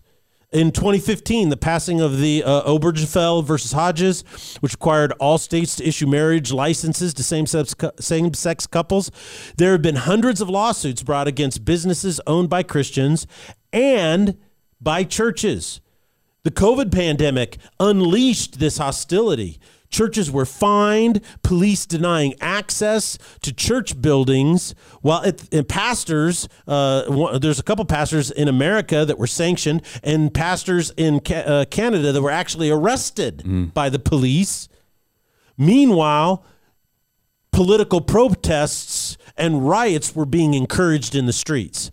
In 0.54 0.72
2015, 0.72 1.50
the 1.50 1.58
passing 1.58 2.00
of 2.00 2.20
the 2.20 2.44
uh, 2.44 2.62
Obergefell 2.70 3.44
versus 3.44 3.72
Hodges, 3.72 4.24
which 4.60 4.74
required 4.74 5.12
all 5.14 5.40
states 5.40 5.76
to 5.78 5.88
issue 5.88 6.06
marriage 6.06 6.52
licenses 6.52 7.12
to 7.16 7.24
same-sex, 7.24 7.74
same-sex 8.00 8.68
couples, 8.68 9.10
there 9.58 9.72
have 9.72 9.82
been 9.82 9.96
hundreds 9.96 10.42
of 10.42 10.50
lawsuits 10.52 11.02
brought 11.02 11.28
against 11.28 11.66
businesses 11.66 12.22
owned 12.28 12.52
by 12.52 12.62
Christians 12.62 13.26
and 13.72 14.38
by 14.80 15.04
churches. 15.04 15.82
The 16.44 16.52
COVID 16.52 16.92
pandemic 16.92 17.58
unleashed 17.80 18.60
this 18.60 18.78
hostility. 18.78 19.60
Churches 19.94 20.32
were 20.32 20.46
fined, 20.46 21.22
police 21.44 21.86
denying 21.86 22.34
access 22.42 23.20
to 23.44 23.54
church 23.54 24.02
buildings, 24.02 24.74
while 25.02 25.22
it, 25.22 25.48
and 25.54 25.70
pastors, 25.70 26.50
uh, 26.68 27.38
there's 27.38 27.60
a 27.60 27.64
couple 27.64 27.86
pastors 27.86 28.32
in 28.32 28.48
America 28.48 29.06
that 29.06 29.20
were 29.20 29.28
sanctioned, 29.28 29.84
and 30.04 30.34
pastors 30.34 30.92
in 30.98 31.20
Ca- 31.20 31.36
uh, 31.46 31.66
Canada 31.66 32.12
that 32.12 32.24
were 32.24 32.32
actually 32.32 32.72
arrested 32.72 33.44
by 33.76 33.88
the 33.90 34.00
police. 34.00 34.68
Meanwhile, 35.60 36.44
political 37.52 38.02
protests 38.02 39.16
and 39.38 39.68
riots 39.70 40.16
were 40.16 40.26
being 40.26 40.56
encouraged 40.56 41.14
in 41.14 41.28
the 41.28 41.34
streets. 41.34 41.92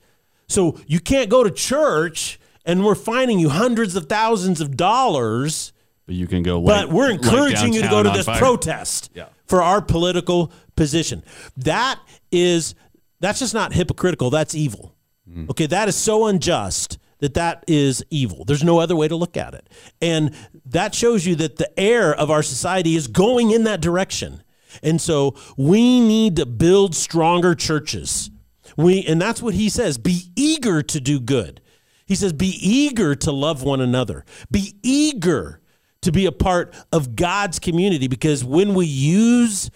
So 0.48 0.80
you 0.86 1.00
can't 1.00 1.28
go 1.28 1.44
to 1.44 1.50
church 1.50 2.40
and 2.64 2.82
we're 2.82 2.94
fining 2.94 3.38
you 3.38 3.50
hundreds 3.50 3.94
of 3.94 4.06
thousands 4.06 4.62
of 4.62 4.74
dollars, 4.76 5.74
But 6.10 6.16
you 6.16 6.26
can 6.26 6.42
go. 6.42 6.60
but 6.60 6.88
we're 6.90 7.08
encouraging 7.08 7.72
you 7.72 7.82
to 7.82 7.88
go 7.88 8.02
to 8.02 8.10
this 8.10 8.26
fire. 8.26 8.36
protest 8.36 9.10
Yeah. 9.14 9.26
for 9.46 9.62
our 9.62 9.80
political 9.80 10.50
position. 10.74 11.22
That 11.58 12.00
is 12.32 12.74
that's 13.20 13.38
just 13.38 13.54
not 13.54 13.72
hypocritical, 13.72 14.28
that's 14.28 14.52
evil. 14.56 14.96
Mm. 15.32 15.48
Okay, 15.50 15.66
that 15.66 15.86
is 15.86 15.94
so 15.94 16.26
unjust 16.26 16.98
that 17.20 17.34
that 17.34 17.62
is 17.68 18.02
evil. 18.10 18.44
There's 18.44 18.64
no 18.64 18.80
other 18.80 18.96
way 18.96 19.06
to 19.06 19.14
look 19.14 19.36
at 19.36 19.54
it. 19.54 19.68
And 20.02 20.34
that 20.66 20.96
shows 20.96 21.24
you 21.24 21.36
that 21.36 21.58
the 21.58 21.78
air 21.78 22.12
of 22.12 22.28
our 22.28 22.42
society 22.42 22.96
is 22.96 23.06
going 23.06 23.52
in 23.52 23.62
that 23.62 23.80
direction. 23.80 24.42
And 24.82 25.00
so 25.00 25.36
we 25.56 26.00
need 26.00 26.34
to 26.36 26.44
build 26.44 26.96
stronger 26.96 27.54
churches. 27.54 28.32
We 28.76 29.04
and 29.04 29.22
that's 29.22 29.40
what 29.40 29.54
he 29.54 29.68
says, 29.68 29.96
be 29.96 30.32
eager 30.34 30.82
to 30.82 31.00
do 31.00 31.20
good. 31.20 31.60
He 32.04 32.16
says 32.16 32.32
be 32.32 32.58
eager 32.60 33.14
to 33.14 33.30
love 33.30 33.62
one 33.62 33.80
another. 33.80 34.24
Be 34.50 34.74
eager 34.82 35.59
to 36.02 36.12
be 36.12 36.26
a 36.26 36.32
part 36.32 36.74
of 36.92 37.14
God's 37.16 37.58
community 37.58 38.08
because 38.08 38.44
when 38.44 38.74
we 38.74 38.86
use 38.86 39.70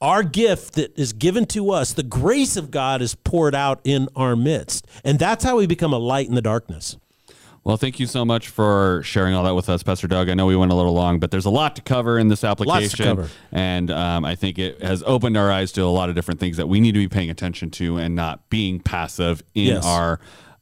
our 0.00 0.22
gift 0.22 0.74
that 0.74 0.98
is 0.98 1.12
given 1.12 1.44
to 1.46 1.70
us, 1.70 1.92
the 1.92 2.02
grace 2.02 2.56
of 2.56 2.70
God 2.70 3.02
is 3.02 3.14
poured 3.14 3.54
out 3.54 3.80
in 3.84 4.08
our 4.16 4.34
midst. 4.34 4.86
And 5.04 5.18
that's 5.18 5.44
how 5.44 5.56
we 5.58 5.66
become 5.66 5.92
a 5.92 5.98
light 5.98 6.28
in 6.28 6.34
the 6.34 6.40
darkness. 6.42 6.96
Well, 7.62 7.76
thank 7.76 8.00
you 8.00 8.06
so 8.06 8.24
much 8.24 8.48
for 8.48 9.02
sharing 9.04 9.34
all 9.34 9.44
that 9.44 9.54
with 9.54 9.68
us, 9.68 9.82
Pastor 9.82 10.08
Doug. 10.08 10.30
I 10.30 10.34
know 10.34 10.46
we 10.46 10.56
went 10.56 10.72
a 10.72 10.74
little 10.74 10.94
long, 10.94 11.20
but 11.20 11.30
there's 11.30 11.44
a 11.44 11.50
lot 11.50 11.76
to 11.76 11.82
cover 11.82 12.18
in 12.18 12.28
this 12.28 12.42
application. 12.42 13.04
cover. 13.04 13.28
And 13.52 13.90
um, 13.90 14.24
I 14.24 14.34
think 14.34 14.58
it 14.58 14.80
has 14.82 15.02
opened 15.02 15.36
our 15.36 15.52
eyes 15.52 15.70
to 15.72 15.82
a 15.82 15.84
lot 15.84 16.08
of 16.08 16.14
different 16.14 16.40
things 16.40 16.56
that 16.56 16.70
we 16.70 16.80
need 16.80 16.92
to 16.92 16.98
be 16.98 17.08
paying 17.08 17.28
attention 17.28 17.70
to 17.72 17.98
and 17.98 18.14
not 18.14 18.48
being 18.48 18.80
passive 18.80 19.42
in 19.54 19.64
Yes. 19.66 19.84
our 19.84 20.20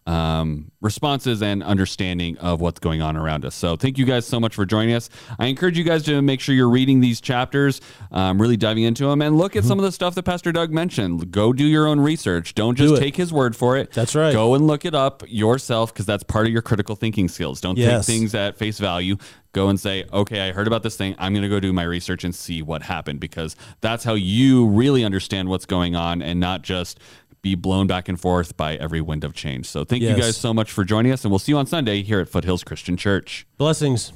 um, 0.09 0.73
responses 0.81 1.43
and 1.43 1.63
understanding 1.63 2.39
of 2.39 2.61
what's 2.61 2.81
going 2.81 3.03
on 3.03 3.17
around 3.17 3.45
us. 3.45 3.55
So, 3.55 3.77
thank 3.77 3.99
you 3.99 4.05
guys 4.07 4.27
so 4.27 4.41
much 4.41 4.55
for 4.55 4.65
joining 4.65 4.95
us. 4.95 5.11
I 5.39 5.47
encourage 5.47 5.77
you 5.77 5.85
guys 5.85 6.03
to 6.05 6.23
make 6.23 6.41
sure 6.41 6.55
you're 6.55 6.71
reading 6.71 7.01
these 7.01 7.21
chapters, 7.21 7.81
um, 8.11 8.41
really 8.41 8.57
diving 8.57 8.85
into 8.85 9.07
them, 9.07 9.21
and 9.23 9.37
look 9.37 9.55
at 9.55 9.59
Mm-hmm. 9.59 9.69
some 9.69 9.79
of 9.81 9.85
the 9.85 9.93
stuff 9.93 10.15
that 10.15 10.23
Pastor 10.23 10.51
Doug 10.51 10.71
mentioned. 10.71 11.31
Go 11.31 11.53
do 11.53 11.65
your 11.67 11.87
own 11.87 12.01
research. 12.01 12.55
Don't 12.55 12.75
just 12.77 12.95
Do 12.95 13.01
take 13.01 13.17
his 13.17 13.33
word 13.33 13.55
for 13.55 13.77
it. 13.77 13.93
That's 13.93 14.15
right. 14.15 14.33
Go 14.33 14.55
and 14.55 14.67
look 14.67 14.85
it 14.87 14.95
up 14.95 15.23
yourself 15.29 15.93
because 15.93 16.07
that's 16.07 16.23
part 16.23 16.47
of 16.47 16.53
your 16.53 16.63
critical 16.63 16.97
thinking 16.97 17.29
skills. 17.29 17.61
Don't 17.61 17.77
Yes. 17.77 18.07
take 18.07 18.15
things 18.17 18.35
at 18.35 18.57
face 18.57 18.79
value. 18.79 19.17
Go 19.53 19.69
and 19.69 19.79
say, 19.81 20.05
okay, 20.13 20.49
I 20.49 20.53
heard 20.53 20.67
about 20.67 20.83
this 20.83 20.97
thing. 20.97 21.15
I'm 21.19 21.33
going 21.33 21.43
to 21.43 21.49
go 21.49 21.59
do 21.61 21.73
my 21.73 21.83
research 21.83 22.23
and 22.25 22.35
see 22.35 22.63
what 22.63 22.83
happened 22.83 23.19
because 23.21 23.57
that's 23.81 24.05
how 24.05 24.15
you 24.15 24.67
really 24.67 25.05
understand 25.05 25.49
what's 25.49 25.67
going 25.67 25.97
on 25.97 26.23
and 26.23 26.39
not 26.41 26.63
just 26.63 26.99
be 27.43 27.55
blown 27.55 27.87
back 27.87 28.09
and 28.09 28.21
forth 28.21 28.57
by 28.57 28.77
every 28.77 29.01
wind 29.01 29.25
of 29.25 29.35
change. 29.35 29.67
So 29.67 29.85
thank 29.85 30.03
you 30.03 30.15
guys 30.15 30.37
so 30.37 30.53
much 30.53 30.71
for 30.73 30.85
joining 30.85 31.13
us, 31.13 31.25
and 31.25 31.31
we'll 31.31 31.39
see 31.39 31.53
you 31.53 31.59
on 31.59 31.67
Sunday 31.67 32.03
here 32.03 32.21
at 32.21 32.29
Foothills 32.29 32.65
Christian 32.65 32.97
Church. 32.97 33.47
Blessings. 33.57 34.13